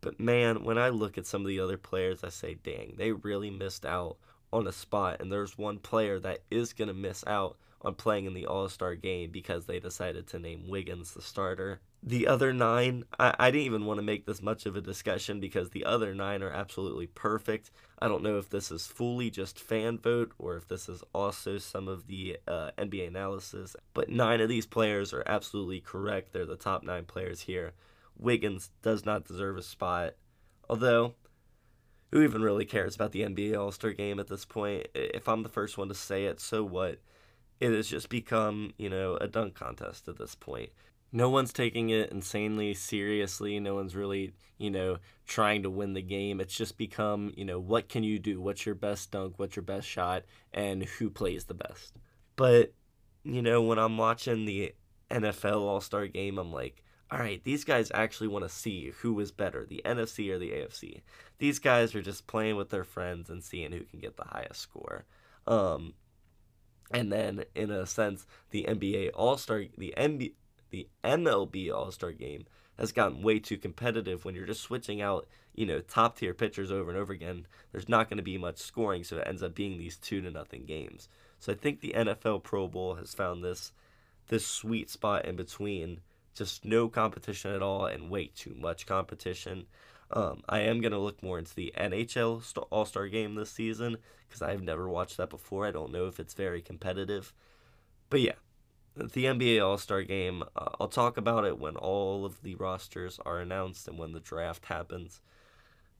But 0.00 0.18
man, 0.18 0.64
when 0.64 0.78
I 0.78 0.88
look 0.88 1.18
at 1.18 1.26
some 1.26 1.42
of 1.42 1.48
the 1.48 1.60
other 1.60 1.76
players, 1.76 2.24
I 2.24 2.30
say, 2.30 2.54
dang, 2.54 2.94
they 2.96 3.12
really 3.12 3.50
missed 3.50 3.84
out 3.84 4.16
on 4.54 4.66
a 4.66 4.72
spot. 4.72 5.20
And 5.20 5.30
there's 5.30 5.58
one 5.58 5.80
player 5.80 6.18
that 6.20 6.44
is 6.50 6.72
going 6.72 6.88
to 6.88 6.94
miss 6.94 7.22
out 7.26 7.58
on 7.84 7.94
playing 7.94 8.24
in 8.24 8.34
the 8.34 8.46
All 8.46 8.68
Star 8.68 8.94
game 8.94 9.30
because 9.30 9.66
they 9.66 9.78
decided 9.78 10.26
to 10.28 10.38
name 10.38 10.68
Wiggins 10.68 11.12
the 11.12 11.22
starter. 11.22 11.80
The 12.02 12.26
other 12.26 12.52
nine, 12.52 13.04
I, 13.18 13.34
I 13.38 13.50
didn't 13.50 13.66
even 13.66 13.86
want 13.86 13.98
to 13.98 14.02
make 14.02 14.26
this 14.26 14.42
much 14.42 14.66
of 14.66 14.76
a 14.76 14.80
discussion 14.80 15.40
because 15.40 15.70
the 15.70 15.84
other 15.84 16.14
nine 16.14 16.42
are 16.42 16.50
absolutely 16.50 17.06
perfect. 17.06 17.70
I 17.98 18.08
don't 18.08 18.22
know 18.22 18.38
if 18.38 18.50
this 18.50 18.70
is 18.70 18.86
fully 18.86 19.30
just 19.30 19.58
fan 19.58 19.98
vote 19.98 20.32
or 20.38 20.56
if 20.56 20.68
this 20.68 20.88
is 20.88 21.02
also 21.14 21.58
some 21.58 21.88
of 21.88 22.06
the 22.06 22.38
uh, 22.46 22.72
NBA 22.76 23.08
analysis, 23.08 23.74
but 23.94 24.10
nine 24.10 24.40
of 24.40 24.48
these 24.48 24.66
players 24.66 25.14
are 25.14 25.22
absolutely 25.26 25.80
correct. 25.80 26.32
They're 26.32 26.44
the 26.44 26.56
top 26.56 26.82
nine 26.82 27.04
players 27.04 27.42
here. 27.42 27.72
Wiggins 28.18 28.70
does 28.82 29.06
not 29.06 29.24
deserve 29.24 29.56
a 29.56 29.62
spot, 29.62 30.14
although 30.68 31.14
who 32.14 32.22
even 32.22 32.42
really 32.42 32.64
cares 32.64 32.94
about 32.94 33.10
the 33.10 33.22
NBA 33.22 33.58
All 33.58 33.72
Star 33.72 33.92
game 33.92 34.20
at 34.20 34.28
this 34.28 34.44
point? 34.44 34.86
If 34.94 35.28
I'm 35.28 35.42
the 35.42 35.48
first 35.48 35.76
one 35.76 35.88
to 35.88 35.94
say 35.94 36.26
it, 36.26 36.38
so 36.38 36.62
what? 36.62 37.00
It 37.64 37.74
has 37.74 37.88
just 37.88 38.08
become, 38.08 38.72
you 38.76 38.90
know, 38.90 39.16
a 39.16 39.28
dunk 39.28 39.54
contest 39.54 40.08
at 40.08 40.18
this 40.18 40.34
point 40.34 40.70
no 41.14 41.30
one's 41.30 41.52
taking 41.52 41.90
it 41.90 42.10
insanely 42.10 42.74
seriously. 42.74 43.60
No 43.60 43.76
one's 43.76 43.94
really, 43.94 44.32
you 44.58 44.68
know, 44.68 44.98
trying 45.28 45.62
to 45.62 45.70
win 45.70 45.94
the 45.94 46.02
game. 46.02 46.40
It's 46.40 46.56
just 46.56 46.76
become, 46.76 47.32
you 47.36 47.44
know, 47.44 47.60
what 47.60 47.88
can 47.88 48.02
you 48.02 48.18
do? 48.18 48.40
What's 48.40 48.66
your 48.66 48.74
best 48.74 49.12
dunk? 49.12 49.34
What's 49.36 49.54
your 49.54 49.62
best 49.62 49.86
shot? 49.86 50.24
And 50.52 50.82
who 50.82 51.10
plays 51.10 51.44
the 51.44 51.54
best? 51.54 51.94
But, 52.34 52.72
you 53.22 53.42
know, 53.42 53.62
when 53.62 53.78
I'm 53.78 53.96
watching 53.96 54.44
the 54.44 54.74
NFL 55.08 55.60
All 55.60 55.80
Star 55.80 56.08
game, 56.08 56.36
I'm 56.36 56.52
like, 56.52 56.82
all 57.12 57.20
right, 57.20 57.42
these 57.44 57.62
guys 57.62 57.92
actually 57.94 58.28
want 58.28 58.44
to 58.44 58.48
see 58.48 58.90
who 58.98 59.20
is 59.20 59.30
better, 59.30 59.64
the 59.64 59.82
NFC 59.84 60.30
or 60.30 60.40
the 60.40 60.50
AFC. 60.50 61.02
These 61.38 61.60
guys 61.60 61.94
are 61.94 62.02
just 62.02 62.26
playing 62.26 62.56
with 62.56 62.70
their 62.70 62.82
friends 62.82 63.30
and 63.30 63.44
seeing 63.44 63.70
who 63.70 63.84
can 63.84 64.00
get 64.00 64.16
the 64.16 64.24
highest 64.24 64.62
score. 64.62 65.04
Um, 65.46 65.94
and 66.90 67.12
then, 67.12 67.44
in 67.54 67.70
a 67.70 67.86
sense, 67.86 68.26
the 68.50 68.66
NBA 68.68 69.10
All 69.14 69.36
Star, 69.36 69.64
the 69.76 69.94
NBA, 69.96 70.32
the 70.70 70.88
MLB 71.02 71.72
All 71.72 71.90
Star 71.90 72.12
game 72.12 72.46
has 72.78 72.92
gotten 72.92 73.22
way 73.22 73.38
too 73.38 73.56
competitive 73.56 74.24
when 74.24 74.34
you're 74.34 74.46
just 74.46 74.62
switching 74.62 75.00
out, 75.00 75.26
you 75.54 75.64
know, 75.64 75.80
top 75.80 76.18
tier 76.18 76.34
pitchers 76.34 76.72
over 76.72 76.90
and 76.90 76.98
over 76.98 77.12
again. 77.12 77.46
There's 77.72 77.88
not 77.88 78.08
going 78.08 78.16
to 78.18 78.22
be 78.22 78.36
much 78.36 78.58
scoring, 78.58 79.04
so 79.04 79.18
it 79.18 79.26
ends 79.26 79.42
up 79.42 79.54
being 79.54 79.78
these 79.78 79.96
two 79.96 80.20
to 80.20 80.30
nothing 80.30 80.64
games. 80.64 81.08
So 81.38 81.52
I 81.52 81.54
think 81.54 81.80
the 81.80 81.94
NFL 81.96 82.42
Pro 82.42 82.68
Bowl 82.68 82.94
has 82.94 83.14
found 83.14 83.44
this 83.44 83.72
this 84.28 84.46
sweet 84.46 84.88
spot 84.88 85.26
in 85.26 85.36
between 85.36 86.00
just 86.34 86.64
no 86.64 86.88
competition 86.88 87.52
at 87.52 87.62
all 87.62 87.86
and 87.86 88.10
way 88.10 88.30
too 88.34 88.54
much 88.58 88.86
competition. 88.86 89.66
Um, 90.10 90.42
I 90.48 90.60
am 90.60 90.80
going 90.80 90.92
to 90.92 90.98
look 90.98 91.22
more 91.22 91.38
into 91.38 91.54
the 91.54 91.72
NHL 91.76 92.42
All 92.70 92.84
Star 92.84 93.08
game 93.08 93.34
this 93.34 93.50
season 93.50 93.96
because 94.28 94.42
I've 94.42 94.62
never 94.62 94.88
watched 94.88 95.16
that 95.16 95.30
before. 95.30 95.66
I 95.66 95.70
don't 95.70 95.92
know 95.92 96.06
if 96.06 96.20
it's 96.20 96.34
very 96.34 96.60
competitive. 96.60 97.32
But 98.10 98.20
yeah, 98.20 98.34
the 98.96 99.24
NBA 99.24 99.64
All 99.64 99.78
Star 99.78 100.02
game, 100.02 100.44
uh, 100.56 100.70
I'll 100.78 100.88
talk 100.88 101.16
about 101.16 101.44
it 101.44 101.58
when 101.58 101.76
all 101.76 102.24
of 102.24 102.42
the 102.42 102.54
rosters 102.56 103.18
are 103.24 103.40
announced 103.40 103.88
and 103.88 103.98
when 103.98 104.12
the 104.12 104.20
draft 104.20 104.66
happens. 104.66 105.20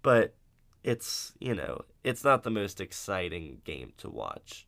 But 0.02 0.34
it's, 0.82 1.32
you 1.40 1.54
know, 1.54 1.82
it's 2.04 2.24
not 2.24 2.42
the 2.42 2.50
most 2.50 2.80
exciting 2.80 3.62
game 3.64 3.92
to 3.98 4.10
watch. 4.10 4.66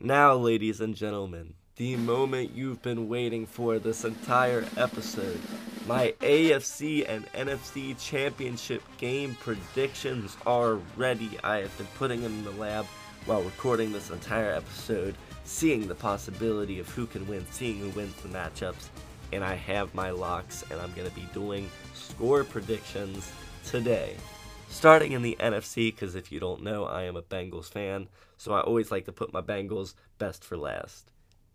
Now, 0.00 0.34
ladies 0.34 0.80
and 0.80 0.94
gentlemen, 0.94 1.54
the 1.80 1.96
moment 1.96 2.54
you've 2.54 2.82
been 2.82 3.08
waiting 3.08 3.46
for 3.46 3.78
this 3.78 4.04
entire 4.04 4.66
episode. 4.76 5.40
My 5.86 6.12
AFC 6.20 7.08
and 7.08 7.24
NFC 7.32 7.98
championship 7.98 8.82
game 8.98 9.34
predictions 9.40 10.36
are 10.44 10.74
ready. 10.98 11.30
I 11.42 11.60
have 11.60 11.74
been 11.78 11.86
putting 11.96 12.20
them 12.20 12.34
in 12.34 12.44
the 12.44 12.50
lab 12.50 12.84
while 13.24 13.40
recording 13.40 13.92
this 13.92 14.10
entire 14.10 14.52
episode, 14.52 15.14
seeing 15.44 15.88
the 15.88 15.94
possibility 15.94 16.80
of 16.80 16.88
who 16.90 17.06
can 17.06 17.26
win, 17.26 17.46
seeing 17.50 17.78
who 17.78 17.88
wins 17.98 18.14
the 18.16 18.28
matchups, 18.28 18.88
and 19.32 19.42
I 19.42 19.54
have 19.54 19.94
my 19.94 20.10
locks, 20.10 20.62
and 20.70 20.78
I'm 20.78 20.92
going 20.92 21.08
to 21.08 21.16
be 21.16 21.26
doing 21.32 21.66
score 21.94 22.44
predictions 22.44 23.32
today. 23.64 24.16
Starting 24.68 25.12
in 25.12 25.22
the 25.22 25.38
NFC, 25.40 25.94
because 25.94 26.14
if 26.14 26.30
you 26.30 26.40
don't 26.40 26.62
know, 26.62 26.84
I 26.84 27.04
am 27.04 27.16
a 27.16 27.22
Bengals 27.22 27.70
fan, 27.70 28.08
so 28.36 28.52
I 28.52 28.60
always 28.60 28.90
like 28.90 29.06
to 29.06 29.12
put 29.12 29.32
my 29.32 29.40
Bengals 29.40 29.94
best 30.18 30.44
for 30.44 30.58
last. 30.58 31.10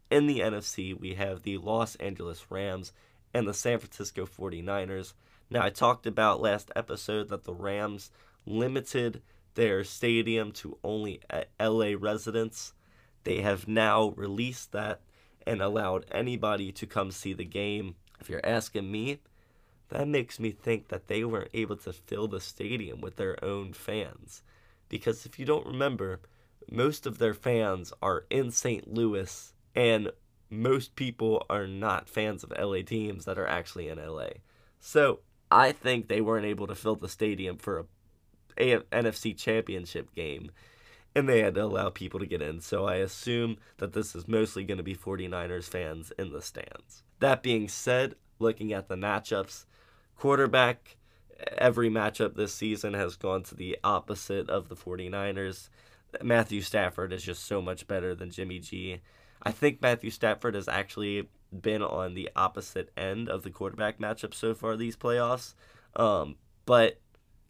In 0.10 0.28
the 0.28 0.40
NFC, 0.40 0.98
we 0.98 1.16
have 1.16 1.42
the 1.42 1.58
Los 1.58 1.96
Angeles 1.96 2.46
Rams 2.50 2.94
and 3.34 3.48
the 3.48 3.54
San 3.54 3.80
Francisco 3.80 4.26
49ers. 4.26 5.14
Now, 5.50 5.64
I 5.64 5.70
talked 5.70 6.06
about 6.06 6.42
last 6.42 6.72
episode 6.76 7.30
that 7.30 7.44
the 7.44 7.54
Rams 7.54 8.12
limited 8.46 9.22
their 9.56 9.84
stadium 9.84 10.52
to 10.52 10.78
only 10.84 11.22
LA 11.60 11.94
residents. 11.98 12.74
They 13.24 13.42
have 13.42 13.68
now 13.68 14.10
released 14.16 14.72
that 14.74 15.02
and 15.48 15.62
allowed 15.62 16.06
anybody 16.12 16.72
to 16.74 16.86
come 16.86 17.12
see 17.12 17.34
the 17.34 17.46
game. 17.46 17.96
If 18.20 18.30
you're 18.30 18.46
asking 18.46 18.92
me, 18.92 19.20
that 19.90 20.08
makes 20.08 20.40
me 20.40 20.52
think 20.52 20.90
that 20.90 21.08
they 21.08 21.24
weren't 21.24 21.50
able 21.54 21.78
to 21.78 21.94
fill 21.94 22.28
the 22.28 22.42
stadium 22.42 23.02
with 23.02 23.16
their 23.16 23.44
own 23.44 23.74
fans. 23.74 24.44
Because 24.90 25.26
if 25.26 25.40
you 25.40 25.46
don't 25.46 25.66
remember, 25.66 26.20
most 26.70 27.06
of 27.06 27.18
their 27.18 27.34
fans 27.34 27.94
are 28.02 28.26
in 28.30 28.52
St. 28.52 28.92
Louis, 28.92 29.54
and 29.76 30.12
most 30.50 30.96
people 30.96 31.46
are 31.50 31.68
not 31.68 32.10
fans 32.10 32.44
of 32.44 32.54
LA 32.58 32.82
teams 32.82 33.26
that 33.26 33.38
are 33.38 33.48
actually 33.48 33.90
in 33.90 33.98
LA. 33.98 34.30
So 34.80 35.20
I 35.52 35.72
think 35.72 36.08
they 36.08 36.22
weren't 36.22 36.46
able 36.46 36.68
to 36.68 36.76
fill 36.76 36.96
the 36.96 37.10
stadium 37.10 37.58
for 37.58 37.86
a, 38.58 38.78
NFC 38.78 39.38
championship 39.38 40.14
game, 40.16 40.52
and 41.14 41.28
they 41.28 41.42
had 41.42 41.56
to 41.56 41.64
allow 41.64 41.90
people 41.90 42.20
to 42.20 42.26
get 42.26 42.42
in. 42.42 42.62
So 42.62 42.86
I 42.86 42.96
assume 42.96 43.58
that 43.78 43.94
this 43.94 44.16
is 44.16 44.28
mostly 44.28 44.64
going 44.64 44.78
to 44.78 44.84
be 44.84 44.96
49ers 44.96 45.66
fans 45.66 46.12
in 46.18 46.32
the 46.32 46.42
stands. 46.42 47.04
That 47.20 47.44
being 47.44 47.68
said, 47.68 48.16
looking 48.40 48.74
at 48.74 48.88
the 48.88 48.96
matchups, 48.96 49.66
quarterback, 50.18 50.98
every 51.58 51.90
matchup 51.90 52.36
this 52.36 52.54
season 52.54 52.94
has 52.94 53.16
gone 53.16 53.44
to 53.44 53.56
the 53.56 53.78
opposite 53.84 54.50
of 54.50 54.70
the 54.70 54.76
49ers. 54.76 55.70
Matthew 56.22 56.62
Stafford 56.62 57.12
is 57.12 57.24
just 57.24 57.46
so 57.46 57.62
much 57.62 57.88
better 57.88 58.16
than 58.16 58.32
Jimmy 58.32 58.60
G. 58.60 59.02
I 59.46 59.52
think 59.52 59.82
Matthew 59.82 60.10
Stafford 60.10 60.56
has 60.56 60.68
actually 60.68 61.30
been 61.62 61.82
on 61.82 62.16
the 62.16 62.30
opposite 62.36 62.92
end 62.98 63.30
of 63.30 63.44
the 63.44 63.52
quarterback 63.52 64.00
matchup 64.00 64.34
so 64.34 64.54
far 64.54 64.76
these 64.76 64.98
playoffs. 64.98 65.54
Um, 65.96 66.36
but 66.66 67.00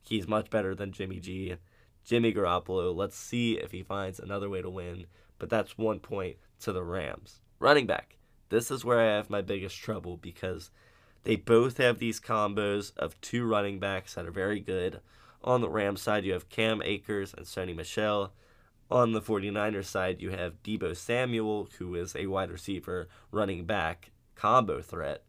he's 0.04 0.28
much 0.28 0.50
better 0.50 0.76
than 0.76 0.92
Jimmy 0.92 1.20
G. 1.20 1.56
Jimmy 2.04 2.34
Garoppolo, 2.34 2.96
let's 2.96 3.18
see 3.18 3.54
if 3.54 3.72
he 3.72 3.82
finds 3.82 4.20
another 4.20 4.50
way 4.50 4.62
to 4.62 4.70
win. 4.70 5.08
But 5.40 5.50
that's 5.50 5.78
one 5.78 6.00
point 6.00 6.38
to 6.62 6.72
the 6.72 6.84
Rams. 6.84 7.42
Running 7.60 7.88
back. 7.88 8.18
This 8.50 8.70
is 8.70 8.86
where 8.86 9.00
I 9.00 9.16
have 9.16 9.30
my 9.30 9.42
biggest 9.42 9.76
trouble 9.78 10.18
because 10.18 10.70
they 11.24 11.36
both 11.36 11.78
have 11.78 11.98
these 11.98 12.20
combos 12.20 12.96
of 12.98 13.20
two 13.22 13.46
running 13.46 13.80
backs 13.80 14.14
that 14.14 14.28
are 14.28 14.32
very 14.32 14.60
good. 14.60 15.00
On 15.44 15.62
the 15.62 15.70
Rams 15.70 16.02
side, 16.02 16.26
you 16.26 16.34
have 16.34 16.50
Cam 16.50 16.82
Akers 16.84 17.34
and 17.34 17.46
Sony 17.46 17.76
Michel. 17.76 18.34
On 18.92 19.14
the 19.14 19.22
49ers 19.22 19.86
side, 19.86 20.22
you 20.22 20.30
have 20.30 20.62
Deebo 20.62 20.96
Samuel, 20.96 21.70
who 21.80 21.96
is 21.96 22.16
a 22.16 22.28
wide 22.28 22.52
receiver, 22.52 23.08
running 23.32 23.66
back, 23.66 24.12
combo 24.36 24.82
threat, 24.82 25.24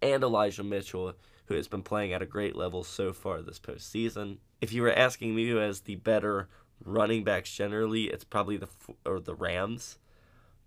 and 0.00 0.22
Elijah 0.22 0.64
Mitchell, 0.64 1.12
who 1.46 1.54
has 1.54 1.68
been 1.68 1.82
playing 1.82 2.14
at 2.14 2.22
a 2.22 2.26
great 2.26 2.56
level 2.56 2.82
so 2.82 3.12
far 3.12 3.42
this 3.42 3.58
postseason. 3.58 4.38
If 4.62 4.72
you 4.72 4.80
were 4.80 4.92
asking 4.92 5.34
me 5.34 5.46
who 5.48 5.56
has 5.56 5.80
the 5.80 5.96
better 5.96 6.48
running 6.82 7.22
backs 7.22 7.52
generally, 7.52 8.04
it's 8.04 8.24
probably 8.24 8.56
the 8.56 8.68
or 9.04 9.20
the 9.20 9.34
Rams. 9.34 9.98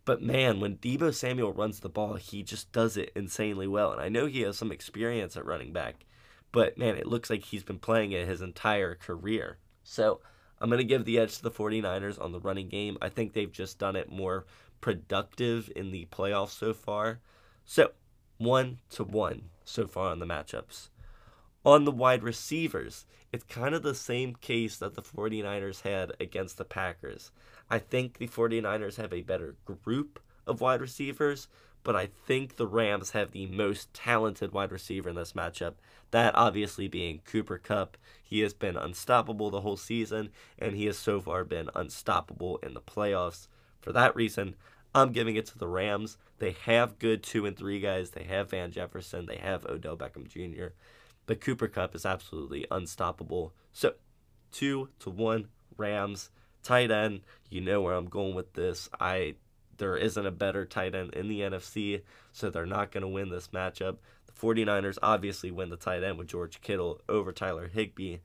But 0.05 0.21
man, 0.21 0.59
when 0.59 0.77
Deebo 0.77 1.13
Samuel 1.13 1.51
runs 1.51 1.79
the 1.79 1.89
ball, 1.89 2.13
he 2.13 2.43
just 2.43 2.71
does 2.71 2.95
it 2.95 3.11
insanely 3.15 3.67
well. 3.67 3.91
And 3.91 3.99
I 3.99 4.07
know 4.07 4.27
he 4.27 4.41
has 4.41 4.57
some 4.57 4.71
experience 4.71 5.35
at 5.35 5.45
running 5.45 5.73
back, 5.73 6.05
but 6.51 6.77
man, 6.77 6.95
it 6.95 7.07
looks 7.07 7.29
like 7.29 7.43
he's 7.43 7.63
been 7.63 7.79
playing 7.79 8.11
it 8.11 8.27
his 8.27 8.41
entire 8.41 8.95
career. 8.95 9.57
So 9.83 10.21
I'm 10.59 10.69
going 10.69 10.79
to 10.79 10.83
give 10.83 11.05
the 11.05 11.19
edge 11.19 11.37
to 11.37 11.43
the 11.43 11.51
49ers 11.51 12.21
on 12.21 12.31
the 12.31 12.39
running 12.39 12.69
game. 12.69 12.97
I 13.01 13.09
think 13.09 13.33
they've 13.33 13.51
just 13.51 13.77
done 13.77 13.95
it 13.95 14.09
more 14.09 14.45
productive 14.81 15.71
in 15.75 15.91
the 15.91 16.07
playoffs 16.11 16.57
so 16.57 16.73
far. 16.73 17.19
So, 17.65 17.91
one 18.37 18.79
to 18.91 19.03
one 19.03 19.49
so 19.63 19.87
far 19.87 20.09
on 20.09 20.19
the 20.19 20.25
matchups. 20.25 20.89
On 21.65 21.85
the 21.85 21.91
wide 21.91 22.23
receivers, 22.23 23.05
it's 23.33 23.43
kind 23.43 23.75
of 23.75 23.83
the 23.83 23.95
same 23.95 24.35
case 24.35 24.77
that 24.77 24.95
the 24.95 25.01
49ers 25.01 25.81
had 25.81 26.13
against 26.19 26.57
the 26.57 26.65
Packers. 26.65 27.31
I 27.69 27.79
think 27.79 28.17
the 28.17 28.27
49ers 28.27 28.95
have 28.95 29.11
a 29.11 29.21
better 29.21 29.55
group 29.65 30.19
of 30.45 30.61
wide 30.61 30.81
receivers, 30.81 31.47
but 31.87 31.95
I 31.95 32.09
think 32.25 32.57
the 32.57 32.67
Rams 32.67 33.11
have 33.11 33.31
the 33.31 33.45
most 33.45 33.93
talented 33.93 34.51
wide 34.51 34.73
receiver 34.73 35.07
in 35.07 35.15
this 35.15 35.31
matchup. 35.31 35.75
That 36.11 36.35
obviously 36.35 36.89
being 36.89 37.21
Cooper 37.23 37.57
Kupp. 37.57 37.95
He 38.21 38.41
has 38.41 38.53
been 38.53 38.75
unstoppable 38.75 39.49
the 39.49 39.61
whole 39.61 39.77
season, 39.77 40.31
and 40.59 40.75
he 40.75 40.85
has 40.87 40.97
so 40.97 41.21
far 41.21 41.45
been 41.45 41.69
unstoppable 41.73 42.57
in 42.57 42.73
the 42.73 42.81
playoffs. 42.81 43.47
For 43.79 43.93
that 43.93 44.17
reason, 44.17 44.55
I'm 44.93 45.13
giving 45.13 45.37
it 45.37 45.45
to 45.45 45.57
the 45.57 45.69
Rams. 45.69 46.17
They 46.39 46.57
have 46.65 46.99
good 46.99 47.23
two 47.23 47.45
and 47.45 47.55
three 47.55 47.79
guys. 47.79 48.09
They 48.09 48.23
have 48.23 48.49
Van 48.49 48.69
Jefferson. 48.69 49.25
They 49.25 49.37
have 49.37 49.65
Odell 49.65 49.95
Beckham 49.95 50.27
Jr. 50.27 50.73
But 51.25 51.39
Cooper 51.39 51.69
Kupp 51.69 51.95
is 51.95 52.05
absolutely 52.05 52.65
unstoppable. 52.69 53.53
So, 53.71 53.93
two 54.51 54.89
to 54.99 55.09
one 55.09 55.47
Rams. 55.77 56.31
Tight 56.63 56.91
end, 56.91 57.21
you 57.49 57.61
know 57.61 57.81
where 57.81 57.93
I'm 57.93 58.09
going 58.09 58.35
with 58.35 58.51
this. 58.55 58.89
I 58.99 59.35
there 59.77 59.97
isn't 59.97 60.25
a 60.25 60.31
better 60.31 60.65
tight 60.65 60.95
end 60.95 61.13
in 61.13 61.27
the 61.27 61.41
NFC, 61.41 62.01
so 62.31 62.49
they're 62.49 62.65
not 62.65 62.91
going 62.91 63.01
to 63.01 63.07
win 63.07 63.29
this 63.29 63.49
matchup. 63.49 63.97
The 64.25 64.33
49ers 64.33 64.97
obviously 65.01 65.51
win 65.51 65.69
the 65.69 65.77
tight 65.77 66.03
end 66.03 66.17
with 66.17 66.27
George 66.27 66.61
Kittle 66.61 67.01
over 67.07 67.31
Tyler 67.31 67.67
Higbee. 67.67 68.17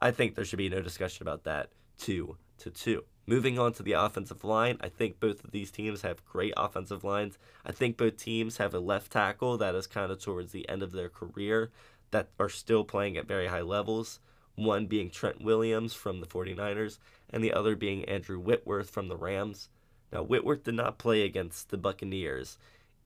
I 0.00 0.10
think 0.10 0.34
there 0.34 0.44
should 0.44 0.58
be 0.58 0.68
no 0.68 0.82
discussion 0.82 1.22
about 1.22 1.44
that. 1.44 1.70
2 1.98 2.36
to 2.58 2.70
2. 2.70 3.04
Moving 3.26 3.56
on 3.56 3.72
to 3.74 3.84
the 3.84 3.92
offensive 3.92 4.42
line, 4.42 4.78
I 4.80 4.88
think 4.88 5.20
both 5.20 5.44
of 5.44 5.52
these 5.52 5.70
teams 5.70 6.02
have 6.02 6.24
great 6.24 6.54
offensive 6.56 7.04
lines. 7.04 7.38
I 7.64 7.70
think 7.70 7.96
both 7.96 8.16
teams 8.16 8.56
have 8.56 8.74
a 8.74 8.80
left 8.80 9.12
tackle 9.12 9.56
that 9.58 9.76
is 9.76 9.86
kind 9.86 10.10
of 10.10 10.20
towards 10.20 10.50
the 10.50 10.68
end 10.68 10.82
of 10.82 10.90
their 10.90 11.08
career 11.08 11.70
that 12.10 12.30
are 12.40 12.48
still 12.48 12.82
playing 12.82 13.16
at 13.16 13.28
very 13.28 13.46
high 13.46 13.60
levels. 13.60 14.18
One 14.56 14.86
being 14.86 15.08
Trent 15.08 15.42
Williams 15.42 15.94
from 15.94 16.20
the 16.20 16.26
49ers, 16.26 16.98
and 17.30 17.42
the 17.42 17.52
other 17.52 17.76
being 17.76 18.04
Andrew 18.06 18.38
Whitworth 18.38 18.90
from 18.90 19.08
the 19.08 19.16
Rams. 19.16 19.68
Now, 20.12 20.22
Whitworth 20.22 20.64
did 20.64 20.74
not 20.74 20.98
play 20.98 21.22
against 21.22 21.70
the 21.70 21.78
Buccaneers. 21.78 22.58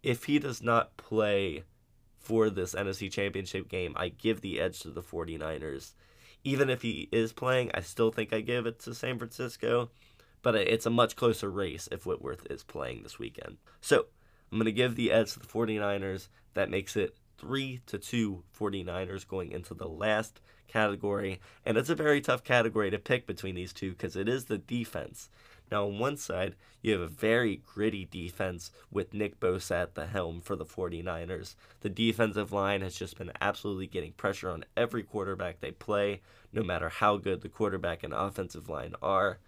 If 0.03 0.25
he 0.25 0.39
does 0.39 0.63
not 0.63 0.97
play 0.97 1.65
for 2.19 2.51
this 2.51 2.75
NFC 2.75 3.11
Championship 3.11 3.69
game, 3.69 3.95
I 3.97 4.09
give 4.09 4.41
the 4.41 4.61
edge 4.61 4.81
to 4.81 4.91
the 4.91 5.03
49ers. 5.03 5.93
Even 6.43 6.69
if 6.69 6.83
he 6.83 7.09
is 7.13 7.33
playing, 7.33 7.71
I 7.75 7.81
still 7.81 8.11
think 8.11 8.33
I 8.33 8.41
give 8.41 8.67
it 8.67 8.81
to 8.81 8.95
San 8.95 9.19
Francisco, 9.19 9.91
but 10.43 10.55
it's 10.55 10.87
a 10.87 10.91
much 10.91 11.17
closer 11.17 11.51
race 11.51 11.89
if 11.91 12.07
Whitworth 12.07 12.47
is 12.51 12.63
playing 12.63 13.03
this 13.03 13.19
weekend. 13.19 13.59
So, 13.81 14.07
I'm 14.51 14.59
going 14.59 14.67
to 14.67 14.73
give 14.73 14.95
the 14.95 15.13
edge 15.13 15.33
to 15.33 15.41
the 15.41 15.47
49ers. 15.47 16.29
That 16.55 16.71
makes 16.71 16.97
it 16.97 17.17
3 17.39 17.81
to 17.87 17.99
2 17.99 18.45
49ers 18.59 19.27
going 19.27 19.53
into 19.53 19.75
the 19.75 19.89
last 19.89 20.41
category. 20.69 21.41
And 21.65 21.77
it's 21.77 21.91
a 21.91 21.95
very 21.95 22.21
tough 22.21 22.45
category 22.45 22.91
to 22.91 22.99
pick 22.99 23.27
between 23.27 23.55
these 23.55 23.73
two 23.73 23.91
because 23.91 24.17
it 24.17 24.29
is 24.29 24.45
the 24.45 24.59
defense. 24.59 25.29
Now, 25.71 25.87
on 25.87 25.99
one 25.99 26.17
side, 26.17 26.55
you 26.83 26.93
have 26.93 27.01
a 27.01 27.09
very 27.09 27.57
gritty 27.57 28.05
defense 28.05 28.71
with 28.91 29.13
Nick 29.13 29.41
Bosa 29.41 29.83
at 29.83 29.95
the 29.95 30.07
helm 30.07 30.41
for 30.41 30.55
the 30.55 30.65
49ers. 30.65 31.57
The 31.81 31.89
defensive 31.89 32.53
line 32.53 32.83
has 32.83 32.97
just 32.97 33.19
been 33.19 33.33
absolutely 33.41 33.89
getting 33.89 34.13
pressure 34.13 34.51
on 34.51 34.65
every 34.77 35.03
quarterback 35.03 35.61
they 35.61 35.73
play, 35.73 36.21
no 36.53 36.63
matter 36.63 36.89
how 36.89 37.17
good 37.17 37.41
the 37.41 37.49
quarterback 37.49 38.05
and 38.05 38.15
offensive 38.15 38.69
line 38.69 38.95
are. 39.03 39.39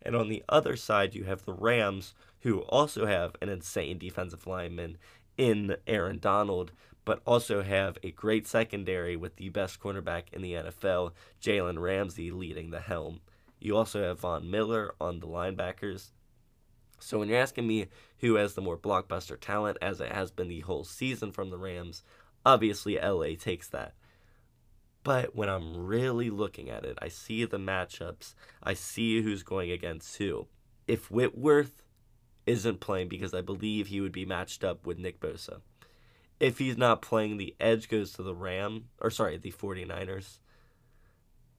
And 0.00 0.16
on 0.16 0.28
the 0.28 0.44
other 0.48 0.76
side, 0.76 1.14
you 1.14 1.24
have 1.24 1.44
the 1.44 1.52
Rams, 1.52 2.14
who 2.40 2.60
also 2.60 3.06
have 3.06 3.36
an 3.42 3.48
insane 3.48 3.98
defensive 3.98 4.46
lineman 4.46 4.96
in 5.36 5.76
Aaron 5.86 6.18
Donald, 6.18 6.72
but 7.04 7.20
also 7.26 7.62
have 7.62 7.98
a 8.02 8.10
great 8.10 8.46
secondary 8.46 9.16
with 9.16 9.36
the 9.36 9.48
best 9.48 9.80
cornerback 9.80 10.24
in 10.32 10.42
the 10.42 10.54
NFL, 10.54 11.12
Jalen 11.42 11.78
Ramsey, 11.78 12.30
leading 12.30 12.70
the 12.70 12.80
helm. 12.80 13.20
You 13.60 13.76
also 13.76 14.02
have 14.02 14.20
Von 14.20 14.50
Miller 14.50 14.94
on 15.00 15.20
the 15.20 15.26
linebackers. 15.26 16.10
So 16.98 17.18
when 17.18 17.28
you're 17.28 17.38
asking 17.38 17.66
me 17.66 17.88
who 18.18 18.36
has 18.36 18.54
the 18.54 18.62
more 18.62 18.78
blockbuster 18.78 19.38
talent, 19.38 19.78
as 19.82 20.00
it 20.00 20.12
has 20.12 20.30
been 20.30 20.48
the 20.48 20.60
whole 20.60 20.84
season 20.84 21.32
from 21.32 21.50
the 21.50 21.58
Rams, 21.58 22.02
obviously 22.44 22.98
LA 22.98 23.34
takes 23.38 23.68
that. 23.68 23.94
But 25.02 25.36
when 25.36 25.48
I'm 25.48 25.86
really 25.86 26.30
looking 26.30 26.68
at 26.70 26.84
it, 26.84 26.98
I 27.00 27.08
see 27.08 27.44
the 27.44 27.58
matchups, 27.58 28.34
I 28.62 28.74
see 28.74 29.22
who's 29.22 29.42
going 29.42 29.70
against 29.70 30.16
who. 30.16 30.48
If 30.88 31.10
Whitworth 31.10 31.82
isn't 32.46 32.80
playing 32.80 33.08
because 33.08 33.34
I 33.34 33.40
believe 33.40 33.88
he 33.88 34.00
would 34.00 34.12
be 34.12 34.24
matched 34.24 34.64
up 34.64 34.86
with 34.86 34.98
Nick 34.98 35.20
Bosa. 35.20 35.60
If 36.38 36.58
he's 36.58 36.76
not 36.76 37.02
playing, 37.02 37.36
the 37.36 37.56
edge 37.58 37.88
goes 37.88 38.12
to 38.12 38.22
the 38.22 38.34
Ram, 38.34 38.86
or 39.00 39.10
sorry, 39.10 39.36
the 39.36 39.52
49ers. 39.52 40.38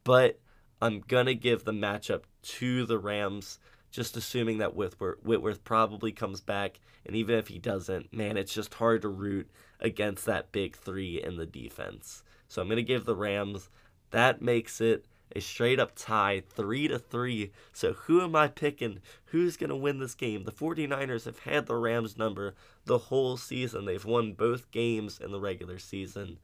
But 0.04 0.40
I'm 0.82 1.02
to 1.26 1.36
give 1.36 1.64
the 1.64 1.72
matchup 1.72 2.24
to 2.44 2.86
the 2.86 3.00
Rams, 3.00 3.60
just 3.92 4.16
assuming 4.16 4.60
that 4.60 4.76
Whitworth, 4.76 5.24
Whitworth 5.24 5.64
probably 5.64 6.12
comes 6.12 6.42
back. 6.42 6.80
And 7.06 7.16
even 7.16 7.36
if 7.36 7.48
he 7.48 7.58
doesn't, 7.58 8.14
man, 8.14 8.38
it's 8.38 8.54
just 8.54 8.76
hard 8.76 9.02
to 9.02 9.08
root 9.08 9.50
against 9.80 10.26
that 10.26 10.52
big 10.52 10.76
three 10.76 11.22
in 11.22 11.38
the 11.38 11.46
defense. 11.46 12.24
So 12.48 12.62
I'm 12.62 12.68
to 12.78 12.84
give 12.84 13.06
the 13.06 13.16
Rams. 13.16 13.70
That 14.12 14.42
makes 14.42 14.80
it 14.82 15.06
a 15.36 15.42
straight 15.42 15.80
up 15.80 15.94
tie, 15.96 16.42
3 16.50 16.88
to 16.88 17.00
3. 17.00 17.52
So 17.74 17.94
who 17.94 18.22
am 18.22 18.36
I 18.36 18.48
picking? 18.48 19.00
Who's 19.26 19.58
to 19.70 19.76
win 19.76 20.00
this 20.00 20.16
game? 20.16 20.44
The 20.44 20.52
49ers 20.52 21.26
have 21.26 21.40
had 21.40 21.66
the 21.66 21.76
Rams 21.76 22.18
number 22.18 22.56
the 22.86 22.98
whole 22.98 23.38
season. 23.38 23.86
They've 23.86 24.04
won 24.04 24.34
both 24.34 24.72
games 24.72 25.20
in 25.20 25.32
the 25.32 25.40
regular 25.40 25.80
season. 25.80 26.40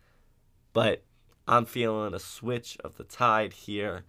But 0.73 1.03
I'm 1.47 1.65
feeling 1.65 2.13
a 2.13 2.19
switch 2.19 2.77
of 2.83 2.97
the 2.97 3.03
tide 3.03 3.53
here. 3.53 4.03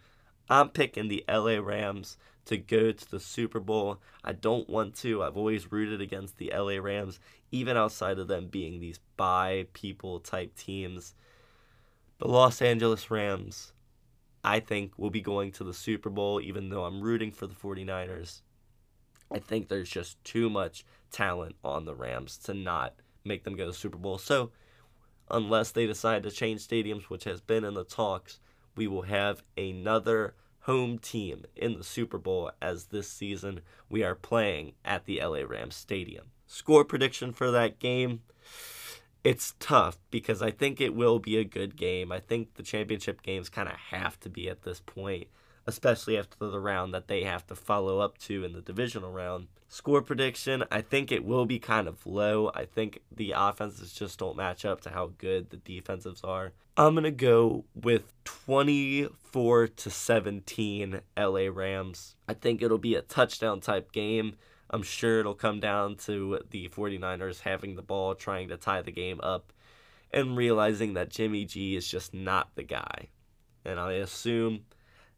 I'm 0.48 0.68
picking 0.68 1.08
the 1.08 1.24
LA 1.28 1.58
Rams 1.58 2.16
to 2.46 2.56
go 2.56 2.92
to 2.92 3.10
the 3.10 3.20
Super 3.20 3.60
Bowl. 3.60 4.00
I 4.22 4.32
don't 4.32 4.68
want 4.68 4.94
to. 4.96 5.22
I've 5.22 5.36
always 5.36 5.72
rooted 5.72 6.00
against 6.00 6.36
the 6.36 6.52
LA 6.54 6.76
Rams, 6.76 7.18
even 7.50 7.76
outside 7.76 8.18
of 8.18 8.28
them 8.28 8.48
being 8.48 8.80
these 8.80 9.00
by 9.16 9.66
people 9.72 10.20
type 10.20 10.54
teams. 10.54 11.14
The 12.18 12.28
Los 12.28 12.60
Angeles 12.60 13.10
Rams, 13.10 13.72
I 14.42 14.60
think, 14.60 14.92
will 14.98 15.10
be 15.10 15.20
going 15.20 15.52
to 15.52 15.64
the 15.64 15.74
Super 15.74 16.10
Bowl, 16.10 16.40
even 16.40 16.68
though 16.68 16.84
I'm 16.84 17.00
rooting 17.00 17.32
for 17.32 17.46
the 17.46 17.54
49ers. 17.54 18.42
I 19.32 19.38
think 19.38 19.68
there's 19.68 19.88
just 19.88 20.22
too 20.24 20.50
much 20.50 20.84
talent 21.10 21.56
on 21.64 21.86
the 21.86 21.94
Rams 21.94 22.36
to 22.44 22.54
not 22.54 22.94
make 23.24 23.44
them 23.44 23.56
go 23.56 23.64
to 23.64 23.70
the 23.70 23.76
Super 23.76 23.98
Bowl. 23.98 24.18
So, 24.18 24.50
unless 25.30 25.70
they 25.70 25.86
decide 25.86 26.22
to 26.22 26.30
change 26.30 26.66
stadiums, 26.66 27.04
which 27.04 27.24
has 27.24 27.40
been 27.40 27.64
in 27.64 27.74
the 27.74 27.84
talks, 27.84 28.38
we 28.76 28.86
will 28.86 29.02
have 29.02 29.42
another 29.56 30.34
home 30.60 30.98
team 30.98 31.44
in 31.54 31.76
the 31.76 31.84
Super 31.84 32.18
Bowl 32.18 32.50
as 32.60 32.86
this 32.86 33.08
season 33.08 33.60
we 33.88 34.02
are 34.02 34.14
playing 34.14 34.72
at 34.84 35.04
the 35.04 35.20
LA 35.20 35.40
Rams 35.46 35.76
Stadium. 35.76 36.26
Score 36.46 36.84
prediction 36.84 37.32
for 37.32 37.50
that 37.50 37.78
game 37.78 38.20
it's 39.24 39.54
tough 39.58 39.96
because 40.10 40.42
I 40.42 40.50
think 40.50 40.80
it 40.80 40.94
will 40.94 41.18
be 41.18 41.38
a 41.38 41.44
good 41.44 41.76
game. 41.76 42.12
I 42.12 42.20
think 42.20 42.54
the 42.54 42.62
championship 42.62 43.22
games 43.22 43.48
kind 43.48 43.68
of 43.68 43.74
have 43.74 44.20
to 44.20 44.28
be 44.28 44.50
at 44.50 44.62
this 44.62 44.80
point, 44.80 45.28
especially 45.66 46.18
after 46.18 46.46
the 46.46 46.60
round 46.60 46.92
that 46.92 47.08
they 47.08 47.24
have 47.24 47.46
to 47.46 47.56
follow 47.56 48.00
up 48.00 48.18
to 48.18 48.44
in 48.44 48.52
the 48.52 48.60
divisional 48.60 49.10
round. 49.10 49.48
Score 49.74 50.02
prediction, 50.02 50.62
I 50.70 50.82
think 50.82 51.10
it 51.10 51.24
will 51.24 51.46
be 51.46 51.58
kind 51.58 51.88
of 51.88 52.06
low. 52.06 52.48
I 52.54 52.64
think 52.64 53.00
the 53.10 53.34
offenses 53.36 53.92
just 53.92 54.20
don't 54.20 54.36
match 54.36 54.64
up 54.64 54.82
to 54.82 54.90
how 54.90 55.10
good 55.18 55.50
the 55.50 55.56
defensives 55.56 56.22
are. 56.22 56.52
I'm 56.76 56.94
going 56.94 57.02
to 57.02 57.10
go 57.10 57.64
with 57.74 58.12
24 58.22 59.66
to 59.66 59.90
17 59.90 61.00
LA 61.18 61.48
Rams. 61.52 62.14
I 62.28 62.34
think 62.34 62.62
it'll 62.62 62.78
be 62.78 62.94
a 62.94 63.02
touchdown 63.02 63.58
type 63.58 63.90
game. 63.90 64.36
I'm 64.70 64.84
sure 64.84 65.18
it'll 65.18 65.34
come 65.34 65.58
down 65.58 65.96
to 66.04 66.38
the 66.50 66.68
49ers 66.68 67.40
having 67.40 67.74
the 67.74 67.82
ball, 67.82 68.14
trying 68.14 68.50
to 68.50 68.56
tie 68.56 68.82
the 68.82 68.92
game 68.92 69.18
up, 69.24 69.52
and 70.12 70.36
realizing 70.36 70.94
that 70.94 71.10
Jimmy 71.10 71.46
G 71.46 71.74
is 71.74 71.88
just 71.88 72.14
not 72.14 72.54
the 72.54 72.62
guy. 72.62 73.08
And 73.64 73.80
I 73.80 73.94
assume 73.94 74.66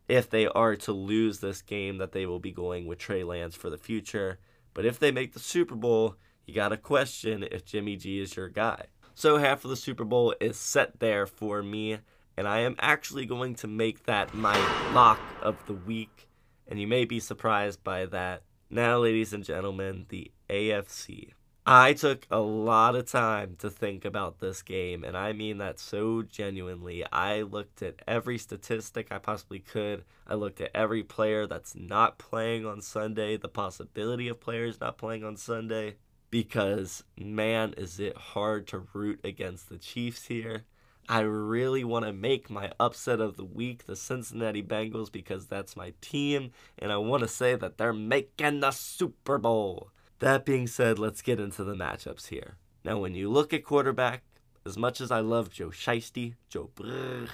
if 0.08 0.30
they 0.30 0.46
are 0.46 0.76
to 0.76 0.92
lose 0.92 1.40
this 1.40 1.60
game 1.60 1.98
that 1.98 2.12
they 2.12 2.24
will 2.24 2.38
be 2.38 2.52
going 2.52 2.86
with 2.86 2.98
Trey 2.98 3.22
Lance 3.22 3.54
for 3.54 3.68
the 3.68 3.76
future. 3.76 4.38
But 4.76 4.84
if 4.84 4.98
they 4.98 5.10
make 5.10 5.32
the 5.32 5.40
Super 5.40 5.74
Bowl, 5.74 6.16
you 6.44 6.52
got 6.52 6.68
to 6.68 6.76
question 6.76 7.42
if 7.50 7.64
Jimmy 7.64 7.96
G 7.96 8.20
is 8.20 8.36
your 8.36 8.50
guy. 8.50 8.84
So 9.14 9.38
half 9.38 9.64
of 9.64 9.70
the 9.70 9.76
Super 9.76 10.04
Bowl 10.04 10.34
is 10.38 10.58
set 10.58 11.00
there 11.00 11.26
for 11.26 11.62
me, 11.62 12.00
and 12.36 12.46
I 12.46 12.58
am 12.58 12.76
actually 12.78 13.24
going 13.24 13.54
to 13.54 13.66
make 13.66 14.04
that 14.04 14.34
my 14.34 14.54
lock 14.92 15.18
of 15.40 15.56
the 15.64 15.72
week. 15.72 16.28
And 16.68 16.78
you 16.78 16.86
may 16.86 17.06
be 17.06 17.20
surprised 17.20 17.82
by 17.82 18.04
that. 18.04 18.42
Now, 18.68 18.98
ladies 18.98 19.32
and 19.32 19.42
gentlemen, 19.42 20.04
the 20.10 20.30
AFC. 20.50 21.32
I 21.68 21.94
took 21.94 22.28
a 22.30 22.38
lot 22.38 22.94
of 22.94 23.10
time 23.10 23.56
to 23.58 23.70
think 23.70 24.04
about 24.04 24.38
this 24.38 24.62
game, 24.62 25.02
and 25.02 25.16
I 25.16 25.32
mean 25.32 25.58
that 25.58 25.80
so 25.80 26.22
genuinely. 26.22 27.04
I 27.10 27.42
looked 27.42 27.82
at 27.82 27.96
every 28.06 28.38
statistic 28.38 29.08
I 29.10 29.18
possibly 29.18 29.58
could. 29.58 30.04
I 30.28 30.34
looked 30.34 30.60
at 30.60 30.70
every 30.76 31.02
player 31.02 31.44
that's 31.44 31.74
not 31.74 32.18
playing 32.18 32.64
on 32.66 32.82
Sunday, 32.82 33.36
the 33.36 33.48
possibility 33.48 34.28
of 34.28 34.38
players 34.38 34.80
not 34.80 34.96
playing 34.96 35.24
on 35.24 35.36
Sunday, 35.36 35.96
because 36.30 37.02
man, 37.18 37.74
is 37.76 37.98
it 37.98 38.16
hard 38.16 38.68
to 38.68 38.86
root 38.92 39.18
against 39.24 39.68
the 39.68 39.78
Chiefs 39.78 40.26
here. 40.26 40.66
I 41.08 41.22
really 41.22 41.82
want 41.82 42.04
to 42.04 42.12
make 42.12 42.48
my 42.48 42.70
upset 42.78 43.20
of 43.20 43.36
the 43.36 43.44
week 43.44 43.86
the 43.86 43.96
Cincinnati 43.96 44.62
Bengals 44.62 45.10
because 45.10 45.48
that's 45.48 45.74
my 45.76 45.94
team, 46.00 46.52
and 46.78 46.92
I 46.92 46.98
want 46.98 47.24
to 47.24 47.28
say 47.28 47.56
that 47.56 47.76
they're 47.76 47.92
making 47.92 48.60
the 48.60 48.70
Super 48.70 49.38
Bowl. 49.38 49.90
That 50.20 50.44
being 50.44 50.66
said, 50.66 50.98
let's 50.98 51.22
get 51.22 51.40
into 51.40 51.62
the 51.62 51.74
matchups 51.74 52.28
here. 52.28 52.56
Now, 52.84 52.98
when 52.98 53.14
you 53.14 53.28
look 53.30 53.52
at 53.52 53.64
quarterback, 53.64 54.22
as 54.64 54.78
much 54.78 55.00
as 55.00 55.10
I 55.10 55.20
love 55.20 55.50
Joe 55.50 55.68
Shiesty, 55.68 56.34
Joe 56.48 56.70
Brr, 56.74 57.26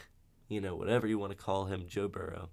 you 0.48 0.60
know, 0.60 0.74
whatever 0.74 1.06
you 1.06 1.18
want 1.18 1.32
to 1.32 1.38
call 1.38 1.66
him, 1.66 1.86
Joe 1.86 2.08
Burrow, 2.08 2.48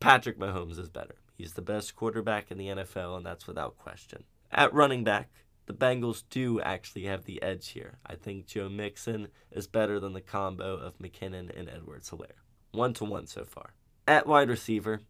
Patrick 0.00 0.38
Mahomes 0.38 0.78
is 0.78 0.88
better. 0.88 1.16
He's 1.36 1.54
the 1.54 1.62
best 1.62 1.94
quarterback 1.96 2.50
in 2.50 2.58
the 2.58 2.68
NFL, 2.68 3.16
and 3.16 3.26
that's 3.26 3.46
without 3.46 3.76
question. 3.76 4.24
At 4.50 4.72
running 4.72 5.04
back, 5.04 5.30
the 5.66 5.74
Bengals 5.74 6.24
do 6.30 6.60
actually 6.60 7.04
have 7.04 7.24
the 7.24 7.42
edge 7.42 7.68
here. 7.68 7.98
I 8.06 8.14
think 8.14 8.46
Joe 8.46 8.68
Mixon 8.68 9.28
is 9.50 9.66
better 9.66 9.98
than 9.98 10.12
the 10.12 10.20
combo 10.20 10.76
of 10.76 10.98
McKinnon 10.98 11.56
and 11.58 11.68
Edwards 11.68 12.10
Helaire. 12.10 12.42
One 12.72 12.92
to 12.94 13.04
one 13.04 13.26
so 13.26 13.44
far. 13.44 13.74
At 14.06 14.26
wide 14.26 14.48
receiver, 14.48 15.00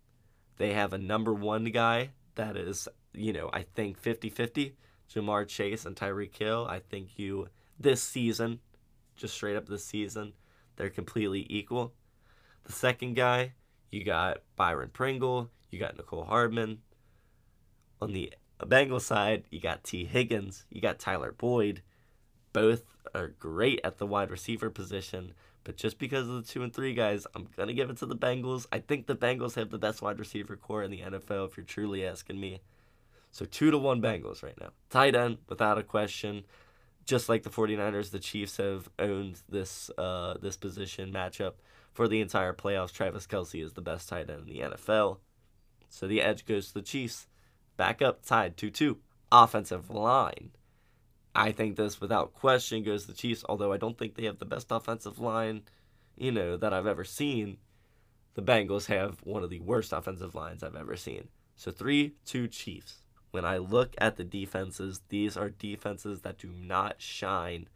they 0.56 0.72
have 0.72 0.92
a 0.92 0.98
number 0.98 1.34
one 1.34 1.64
guy 1.66 2.10
that 2.36 2.56
is, 2.56 2.88
you 3.14 3.32
know, 3.32 3.50
I 3.52 3.62
think 3.62 3.98
50 3.98 4.30
50. 4.30 4.76
Ja'Marr 5.12 5.46
Chase 5.46 5.84
and 5.84 5.94
Tyreek 5.96 6.36
Hill. 6.36 6.66
I 6.68 6.80
think 6.80 7.18
you, 7.18 7.48
this 7.78 8.02
season, 8.02 8.60
just 9.16 9.34
straight 9.34 9.56
up 9.56 9.68
this 9.68 9.84
season, 9.84 10.32
they're 10.76 10.90
completely 10.90 11.46
equal. 11.48 11.92
The 12.64 12.72
second 12.72 13.14
guy, 13.14 13.52
you 13.90 14.04
got 14.04 14.38
Byron 14.56 14.90
Pringle, 14.92 15.50
you 15.70 15.78
got 15.78 15.96
Mecole 15.96 16.26
Hardman. 16.26 16.78
On 18.00 18.12
the 18.12 18.32
Bengal 18.66 19.00
side, 19.00 19.44
you 19.50 19.60
got 19.60 19.84
Tee 19.84 20.04
Higgins, 20.04 20.64
you 20.70 20.80
got 20.80 20.98
Tyler 20.98 21.32
Boyd. 21.32 21.82
Both 22.52 22.84
are 23.14 23.28
great 23.28 23.80
at 23.84 23.98
the 23.98 24.06
wide 24.06 24.30
receiver 24.30 24.70
position, 24.70 25.34
but 25.64 25.76
just 25.76 25.98
because 25.98 26.28
of 26.28 26.34
the 26.34 26.42
two 26.42 26.62
and 26.62 26.72
three 26.72 26.94
guys, 26.94 27.26
I'm 27.34 27.48
going 27.56 27.68
to 27.68 27.74
give 27.74 27.90
it 27.90 27.98
to 27.98 28.06
the 28.06 28.16
Bengals. 28.16 28.66
I 28.72 28.78
think 28.78 29.06
the 29.06 29.16
Bengals 29.16 29.54
have 29.54 29.70
the 29.70 29.78
best 29.78 30.02
wide 30.02 30.18
receiver 30.18 30.56
corps 30.56 30.82
in 30.82 30.90
the 30.90 31.00
NFL, 31.00 31.48
if 31.48 31.56
you're 31.56 31.64
truly 31.64 32.06
asking 32.06 32.40
me. 32.40 32.60
So 33.34 33.44
two 33.44 33.72
to 33.72 33.78
one 33.78 34.00
Bengals 34.00 34.44
right 34.44 34.58
now. 34.60 34.68
Tight 34.90 35.16
end, 35.16 35.38
without 35.48 35.76
a 35.76 35.82
question. 35.82 36.44
Just 37.04 37.28
like 37.28 37.42
the 37.42 37.50
49ers, 37.50 38.12
the 38.12 38.20
Chiefs 38.20 38.58
have 38.58 38.88
owned 38.96 39.42
this 39.48 39.90
uh, 39.98 40.34
this 40.40 40.56
position 40.56 41.12
matchup 41.12 41.54
for 41.92 42.06
the 42.06 42.20
entire 42.20 42.52
playoffs. 42.52 42.92
Travis 42.92 43.26
Kelce 43.26 43.60
is 43.60 43.72
the 43.72 43.80
best 43.80 44.08
tight 44.08 44.30
end 44.30 44.42
in 44.42 44.54
the 44.54 44.60
NFL. 44.60 45.18
So 45.88 46.06
the 46.06 46.22
edge 46.22 46.46
goes 46.46 46.68
to 46.68 46.74
the 46.74 46.82
Chiefs. 46.82 47.26
Back 47.76 48.00
up, 48.00 48.24
tied 48.24 48.56
2 48.56 48.70
2. 48.70 48.98
Offensive 49.32 49.90
line. 49.90 50.52
I 51.34 51.50
think 51.50 51.74
this, 51.74 52.00
without 52.00 52.34
question, 52.34 52.84
goes 52.84 53.02
to 53.02 53.08
the 53.08 53.18
Chiefs, 53.18 53.44
although 53.48 53.72
I 53.72 53.78
don't 53.78 53.98
think 53.98 54.14
they 54.14 54.26
have 54.26 54.38
the 54.38 54.44
best 54.44 54.68
offensive 54.70 55.18
line, 55.18 55.62
you 56.16 56.30
know, 56.30 56.56
that 56.56 56.72
I've 56.72 56.86
ever 56.86 57.02
seen. 57.02 57.56
The 58.34 58.42
Bengals 58.42 58.86
have 58.86 59.18
one 59.24 59.42
of 59.42 59.50
the 59.50 59.58
worst 59.58 59.92
offensive 59.92 60.36
lines 60.36 60.62
I've 60.62 60.76
ever 60.76 60.94
seen. 60.94 61.26
So 61.56 61.72
3 61.72 62.14
2 62.24 62.46
Chiefs. 62.46 63.03
When 63.34 63.44
I 63.44 63.56
look 63.56 63.96
at 63.98 64.16
the 64.16 64.22
defenses, 64.22 65.00
these 65.08 65.36
are 65.36 65.50
defenses 65.50 66.20
that 66.20 66.38
do 66.38 66.52
not 66.52 67.02
shine 67.02 67.68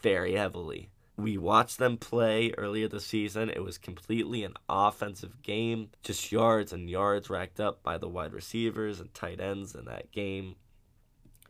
very 0.00 0.36
heavily. 0.36 0.88
We 1.18 1.36
watched 1.36 1.76
them 1.76 1.98
play 1.98 2.54
earlier 2.56 2.88
this 2.88 3.04
season. 3.04 3.50
It 3.50 3.62
was 3.62 3.76
completely 3.76 4.42
an 4.42 4.54
offensive 4.70 5.42
game, 5.42 5.90
just 6.02 6.32
yards 6.32 6.72
and 6.72 6.88
yards 6.88 7.28
racked 7.28 7.60
up 7.60 7.82
by 7.82 7.98
the 7.98 8.08
wide 8.08 8.32
receivers 8.32 9.00
and 9.00 9.12
tight 9.12 9.38
ends 9.38 9.74
in 9.74 9.84
that 9.84 10.12
game. 10.12 10.54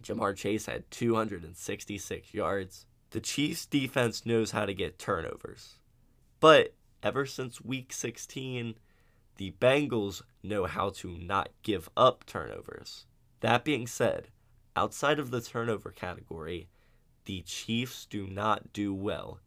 Ja'Marr 0.02 0.34
Chase 0.34 0.66
had 0.66 0.90
266 0.90 2.34
yards. 2.34 2.86
The 3.10 3.20
Chiefs' 3.20 3.66
defense 3.66 4.26
knows 4.26 4.50
how 4.50 4.66
to 4.66 4.74
get 4.74 4.98
turnovers. 4.98 5.76
But 6.40 6.74
ever 7.00 7.26
since 7.26 7.60
week 7.60 7.92
16, 7.92 8.74
the 9.36 9.54
Bengals 9.60 10.22
know 10.42 10.64
how 10.64 10.90
to 10.90 11.16
not 11.16 11.50
give 11.62 11.88
up 11.96 12.26
turnovers. 12.26 13.06
That 13.42 13.64
being 13.64 13.88
said, 13.88 14.28
outside 14.76 15.18
of 15.18 15.32
the 15.32 15.40
turnover 15.40 15.90
category, 15.90 16.68
the 17.24 17.42
Chiefs 17.42 18.06
do 18.06 18.28
not 18.28 18.72
do 18.72 18.94
well. 18.94 19.40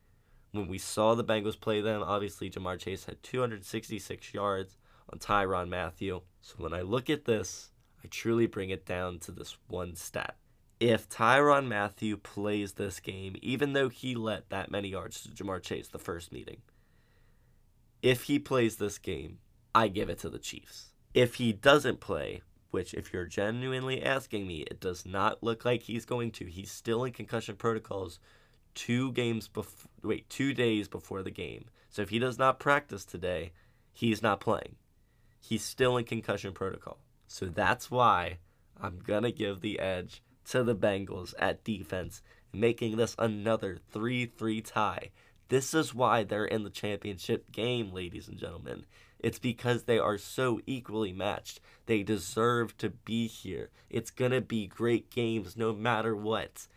When 0.52 0.68
we 0.68 0.78
saw 0.78 1.16
the 1.16 1.24
Bengals 1.24 1.60
play 1.60 1.80
them, 1.80 2.04
obviously 2.04 2.50
Ja'Marr 2.50 2.78
Chase 2.78 3.06
had 3.06 3.24
266 3.24 4.34
yards 4.34 4.78
on 5.12 5.20
Tyrann 5.20 5.70
Mathieu. 5.70 6.22
So 6.42 6.56
when 6.58 6.74
I 6.74 6.82
look 6.82 7.10
at 7.10 7.24
this, 7.24 7.72
I 8.04 8.08
truly 8.08 8.48
bring 8.48 8.70
it 8.70 8.86
down 8.86 9.20
to 9.20 9.32
this 9.32 9.56
one 9.68 9.96
stat. 9.96 10.36
If 10.82 11.08
Tyrann 11.08 11.68
Mathieu 11.68 12.18
plays 12.18 12.74
this 12.74 13.00
game, 13.00 13.38
even 13.42 13.72
though 13.72 13.88
he 13.88 14.14
let 14.14 14.50
that 14.50 14.70
many 14.70 14.90
yards 14.90 15.24
to 15.24 15.30
Ja'Marr 15.30 15.64
Chase 15.64 15.88
the 15.88 16.00
first 16.00 16.34
meeting, 16.34 16.58
if 18.02 18.24
he 18.24 18.40
plays 18.40 18.76
this 18.76 18.98
game, 18.98 19.40
I 19.74 19.88
give 19.88 20.10
it 20.10 20.20
to 20.20 20.30
the 20.30 20.38
Chiefs. 20.38 20.90
If 21.14 21.36
he 21.36 21.54
doesn't 21.54 22.02
play, 22.02 22.42
which 22.72 22.94
if 22.94 23.14
you're 23.14 23.26
genuinely 23.26 24.04
asking 24.04 24.48
me, 24.48 24.62
it 24.62 24.80
does 24.80 25.06
not 25.06 25.44
look 25.44 25.66
like 25.66 25.84
he's 25.84 26.06
going 26.06 26.32
to. 26.32 26.46
He's 26.46 26.72
still 26.72 27.04
in 27.04 27.14
concussion 27.14 27.56
protocols 27.56 28.20
two 28.74 29.12
games 29.14 29.48
before 29.48 29.90
wait, 30.04 30.30
2 30.30 30.54
days 30.54 30.88
before 30.88 31.24
the 31.24 31.32
game. 31.32 31.66
So 31.90 32.02
if 32.02 32.10
he 32.10 32.20
does 32.20 32.38
not 32.38 32.60
practice 32.60 33.06
today, 33.06 33.54
he's 33.94 34.22
not 34.22 34.42
playing. 34.42 34.76
He's 35.40 35.64
still 35.64 35.98
in 35.98 36.06
concussion 36.06 36.54
protocol. 36.54 37.00
So 37.28 37.46
that's 37.46 37.90
why 37.90 38.38
I'm 38.80 39.00
going 39.00 39.24
to 39.24 39.32
give 39.32 39.62
the 39.62 39.80
edge 39.80 40.22
to 40.50 40.64
the 40.64 40.76
Bengals 40.76 41.34
at 41.40 41.64
defense, 41.64 42.22
making 42.54 42.98
this 42.98 43.16
another 43.18 43.80
3 43.92 44.26
3 44.26 44.62
tie. 44.62 45.10
This 45.48 45.74
is 45.74 45.94
why 45.94 46.24
they're 46.24 46.46
in 46.46 46.64
the 46.64 46.70
championship 46.70 47.52
game, 47.52 47.92
ladies 47.94 48.28
and 48.28 48.38
gentlemen. 48.38 48.86
It's 49.20 49.40
because 49.40 49.84
they 49.84 49.98
are 49.98 50.18
so 50.18 50.60
equally 50.66 51.14
matched. 51.14 51.60
They 51.86 52.04
deserve 52.04 52.78
to 52.78 52.90
be 52.90 53.28
here. 53.28 53.70
It's 53.90 54.12
going 54.12 54.32
to 54.32 54.42
be 54.42 54.68
great 54.68 55.10
games 55.10 55.56
no 55.58 55.74
matter 55.74 56.16
what. 56.16 56.68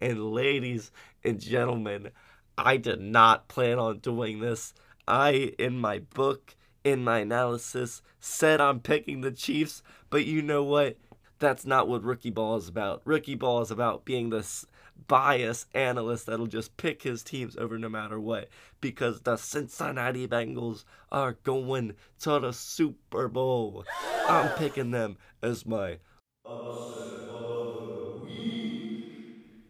And, 0.00 0.32
ladies 0.32 0.90
and 1.24 1.40
gentlemen, 1.40 2.10
I 2.58 2.76
did 2.76 3.00
not 3.00 3.48
plan 3.48 3.78
on 3.78 3.98
doing 3.98 4.40
this. 4.40 4.74
I, 5.06 5.52
in 5.58 5.78
my 5.78 6.00
book, 6.00 6.54
in 6.84 7.04
my 7.04 7.18
analysis, 7.20 8.02
said 8.20 8.60
I'm 8.60 8.80
picking 8.80 9.20
the 9.20 9.30
Chiefs, 9.30 9.82
but 10.10 10.24
you 10.24 10.42
know 10.42 10.62
what? 10.62 10.96
That's 11.38 11.66
not 11.66 11.88
what 11.88 12.04
rookie 12.04 12.30
ball 12.30 12.56
is 12.56 12.68
about. 12.68 13.02
Rookie 13.04 13.34
ball 13.34 13.62
is 13.62 13.70
about 13.70 14.04
being 14.04 14.30
this 14.30 14.66
biased 15.08 15.66
analyst 15.74 16.26
that'll 16.26 16.46
just 16.46 16.76
pick 16.76 17.02
his 17.02 17.22
teams 17.22 17.56
over 17.56 17.78
no 17.78 17.88
matter 17.88 18.18
what 18.18 18.48
because 18.80 19.20
the 19.20 19.36
Cincinnati 19.36 20.26
Bengals 20.26 20.84
are 21.10 21.38
going 21.44 21.94
to 22.20 22.38
the 22.38 22.52
Super 22.52 23.28
Bowl. 23.28 23.84
I'm 24.28 24.50
picking 24.56 24.90
them 24.90 25.16
as 25.42 25.66
my 25.66 25.98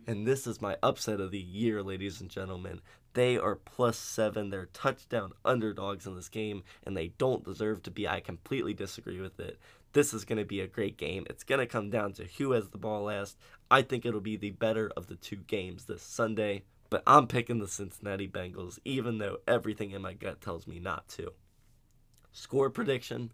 and 0.07 0.27
this 0.27 0.47
is 0.47 0.61
my 0.61 0.77
upset 0.83 1.21
of 1.21 1.31
the 1.31 1.39
year, 1.39 1.83
ladies 1.83 2.21
and 2.21 2.29
gentlemen. 2.29 2.81
They 3.15 3.37
are 3.37 3.57
plus 3.57 3.99
seven. 3.99 4.51
They're 4.51 4.67
touchdown 4.67 5.33
underdogs 5.45 6.07
in 6.07 6.17
this 6.17 6.29
game, 6.29 6.65
and 6.85 6.97
they 6.97 7.09
don't 7.19 7.45
deserve 7.45 7.83
to 7.85 7.91
be. 7.91 8.09
I 8.09 8.21
completely 8.21 8.75
disagree 8.75 9.21
with 9.21 9.39
it. 9.39 9.59
This 9.93 10.15
is 10.15 10.25
going 10.25 10.39
to 10.39 10.45
be 10.45 10.61
a 10.61 10.67
great 10.67 10.97
game. 10.97 11.27
It's 11.29 11.45
going 11.45 11.61
to 11.61 11.67
come 11.67 11.91
down 11.91 12.13
to 12.15 12.25
who 12.39 12.53
has 12.53 12.69
the 12.69 12.79
ball 12.79 13.05
last. 13.05 13.37
I 13.71 13.83
think 13.83 14.07
it'll 14.07 14.21
be 14.21 14.37
the 14.37 14.51
better 14.51 14.91
of 14.97 15.07
the 15.07 15.17
two 15.17 15.37
games 15.37 15.85
this 15.85 16.03
Sunday, 16.03 16.63
but 16.91 17.03
I'm 17.07 17.27
picking 17.27 17.59
the 17.59 17.69
Cincinnati 17.69 18.29
Bengals, 18.29 18.79
even 18.85 19.19
though 19.19 19.39
everything 19.47 19.91
in 19.91 20.03
my 20.03 20.15
gut 20.15 20.41
tells 20.41 20.67
me 20.67 20.79
not 20.79 21.09
to. 21.11 21.33
Score 22.33 22.71
prediction 22.71 23.33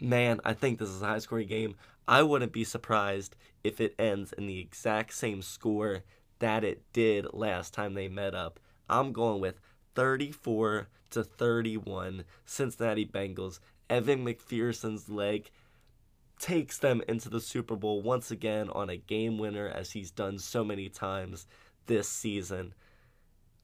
man, 0.00 0.40
I 0.44 0.52
think 0.52 0.78
this 0.78 0.88
is 0.88 1.02
a 1.02 1.06
high 1.06 1.18
scoring 1.18 1.48
game. 1.48 1.76
I 2.06 2.22
wouldn't 2.22 2.52
be 2.52 2.64
surprised 2.64 3.36
if 3.64 3.80
it 3.80 3.94
ends 3.98 4.32
in 4.32 4.46
the 4.46 4.60
exact 4.60 5.12
same 5.14 5.42
score 5.42 6.04
that 6.38 6.64
it 6.64 6.82
did 6.92 7.26
last 7.32 7.74
time 7.74 7.94
they 7.94 8.08
met 8.08 8.34
up. 8.34 8.60
I'm 8.88 9.12
going 9.12 9.40
with 9.40 9.60
34 9.94 10.88
to 11.10 11.24
31 11.24 12.24
Cincinnati 12.44 13.04
Bengals. 13.04 13.60
Evan 13.90 14.24
McPherson's 14.24 15.08
leg 15.08 15.50
takes 16.38 16.78
them 16.78 17.02
into 17.08 17.28
the 17.28 17.40
Super 17.40 17.76
Bowl 17.76 18.02
once 18.02 18.30
again 18.30 18.68
on 18.70 18.90
a 18.90 18.96
game 18.96 19.38
winner 19.38 19.68
as 19.68 19.92
he's 19.92 20.10
done 20.10 20.38
so 20.38 20.64
many 20.64 20.88
times 20.88 21.46
this 21.86 22.08
season. 22.08 22.74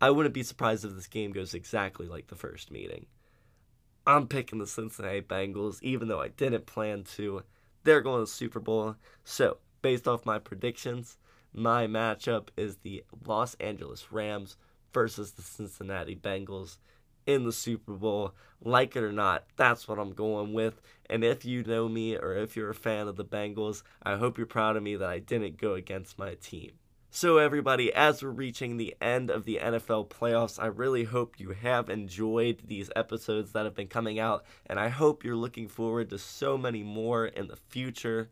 I 0.00 0.10
wouldn't 0.10 0.34
be 0.34 0.42
surprised 0.42 0.84
if 0.84 0.94
this 0.94 1.06
game 1.06 1.32
goes 1.32 1.54
exactly 1.54 2.06
like 2.06 2.26
the 2.26 2.36
first 2.36 2.70
meeting. 2.70 3.06
I'm 4.06 4.28
picking 4.28 4.58
the 4.58 4.66
Cincinnati 4.66 5.22
Bengals, 5.22 5.82
even 5.82 6.08
though 6.08 6.20
I 6.20 6.28
didn't 6.28 6.66
plan 6.66 7.04
to. 7.16 7.42
They're 7.84 8.02
going 8.02 8.18
to 8.18 8.24
the 8.24 8.26
Super 8.26 8.60
Bowl. 8.60 8.96
So, 9.24 9.58
based 9.80 10.06
off 10.06 10.26
my 10.26 10.38
predictions, 10.38 11.16
my 11.54 11.86
matchup 11.86 12.48
is 12.56 12.76
the 12.76 13.04
Los 13.26 13.54
Angeles 13.54 14.12
Rams 14.12 14.56
versus 14.92 15.32
the 15.32 15.42
Cincinnati 15.42 16.16
Bengals 16.16 16.78
in 17.26 17.44
the 17.44 17.52
Super 17.52 17.92
Bowl. 17.92 18.34
Like 18.62 18.96
it 18.96 19.02
or 19.02 19.12
not, 19.12 19.44
that's 19.56 19.86
what 19.86 19.98
I'm 19.98 20.12
going 20.12 20.52
with. 20.52 20.80
And 21.10 21.22
if 21.22 21.44
you 21.44 21.62
know 21.62 21.88
me 21.88 22.16
or 22.16 22.34
if 22.34 22.56
you're 22.56 22.70
a 22.70 22.74
fan 22.74 23.08
of 23.08 23.16
the 23.16 23.24
Bengals, 23.24 23.82
I 24.02 24.16
hope 24.16 24.38
you're 24.38 24.46
proud 24.46 24.76
of 24.76 24.82
me 24.82 24.96
that 24.96 25.08
I 25.08 25.18
didn't 25.18 25.58
go 25.58 25.74
against 25.74 26.18
my 26.18 26.34
team. 26.34 26.72
So, 27.16 27.38
everybody, 27.38 27.92
as 27.92 28.24
we're 28.24 28.30
reaching 28.30 28.76
the 28.76 28.96
end 29.00 29.30
of 29.30 29.44
the 29.44 29.60
NFL 29.62 30.08
playoffs, 30.08 30.60
I 30.60 30.66
really 30.66 31.04
hope 31.04 31.38
you 31.38 31.50
have 31.50 31.88
enjoyed 31.88 32.62
these 32.66 32.90
episodes 32.96 33.52
that 33.52 33.64
have 33.66 33.76
been 33.76 33.86
coming 33.86 34.18
out, 34.18 34.44
and 34.66 34.80
I 34.80 34.88
hope 34.88 35.22
you're 35.22 35.36
looking 35.36 35.68
forward 35.68 36.10
to 36.10 36.18
so 36.18 36.58
many 36.58 36.82
more 36.82 37.26
in 37.26 37.46
the 37.46 37.58
future. 37.68 38.30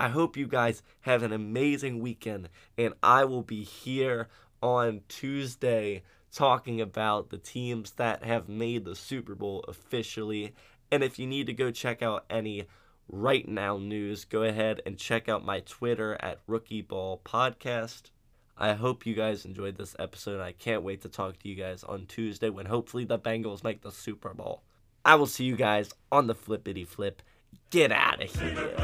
I 0.00 0.08
hope 0.08 0.36
you 0.36 0.48
guys 0.48 0.82
have 1.02 1.22
an 1.22 1.32
amazing 1.32 2.00
weekend, 2.00 2.48
and 2.76 2.94
I 3.04 3.24
will 3.24 3.42
be 3.42 3.62
here 3.62 4.26
on 4.60 5.02
Tuesday 5.08 6.02
talking 6.34 6.80
about 6.80 7.30
the 7.30 7.38
teams 7.38 7.92
that 7.92 8.24
have 8.24 8.48
made 8.48 8.84
the 8.84 8.96
Super 8.96 9.34
Bowl 9.34 9.64
officially. 9.68 10.54
And 10.90 11.02
if 11.02 11.18
you 11.18 11.26
need 11.26 11.46
to 11.46 11.52
go 11.52 11.70
check 11.70 12.02
out 12.02 12.24
any 12.28 12.66
right 13.08 13.48
now 13.48 13.78
news, 13.78 14.24
go 14.24 14.42
ahead 14.42 14.82
and 14.84 14.98
check 14.98 15.28
out 15.28 15.44
my 15.44 15.60
Twitter 15.60 16.16
at 16.20 16.40
Rookie 16.46 16.82
Ball 16.82 17.20
Podcast. 17.24 18.10
I 18.56 18.74
hope 18.74 19.06
you 19.06 19.14
guys 19.14 19.44
enjoyed 19.44 19.76
this 19.76 19.96
episode. 19.98 20.40
I 20.40 20.52
can't 20.52 20.82
wait 20.82 21.02
to 21.02 21.08
talk 21.08 21.38
to 21.40 21.48
you 21.48 21.56
guys 21.56 21.82
on 21.82 22.06
Tuesday 22.06 22.50
when 22.50 22.66
hopefully 22.66 23.04
the 23.04 23.18
Bengals 23.18 23.64
make 23.64 23.82
the 23.82 23.90
Super 23.90 24.32
Bowl. 24.32 24.62
I 25.04 25.16
will 25.16 25.26
see 25.26 25.44
you 25.44 25.56
guys 25.56 25.92
on 26.10 26.28
the 26.28 26.34
flippity 26.34 26.84
flip. 26.84 27.22
Get 27.70 27.92
out 27.92 28.22
of 28.22 28.34
here. 28.34 28.74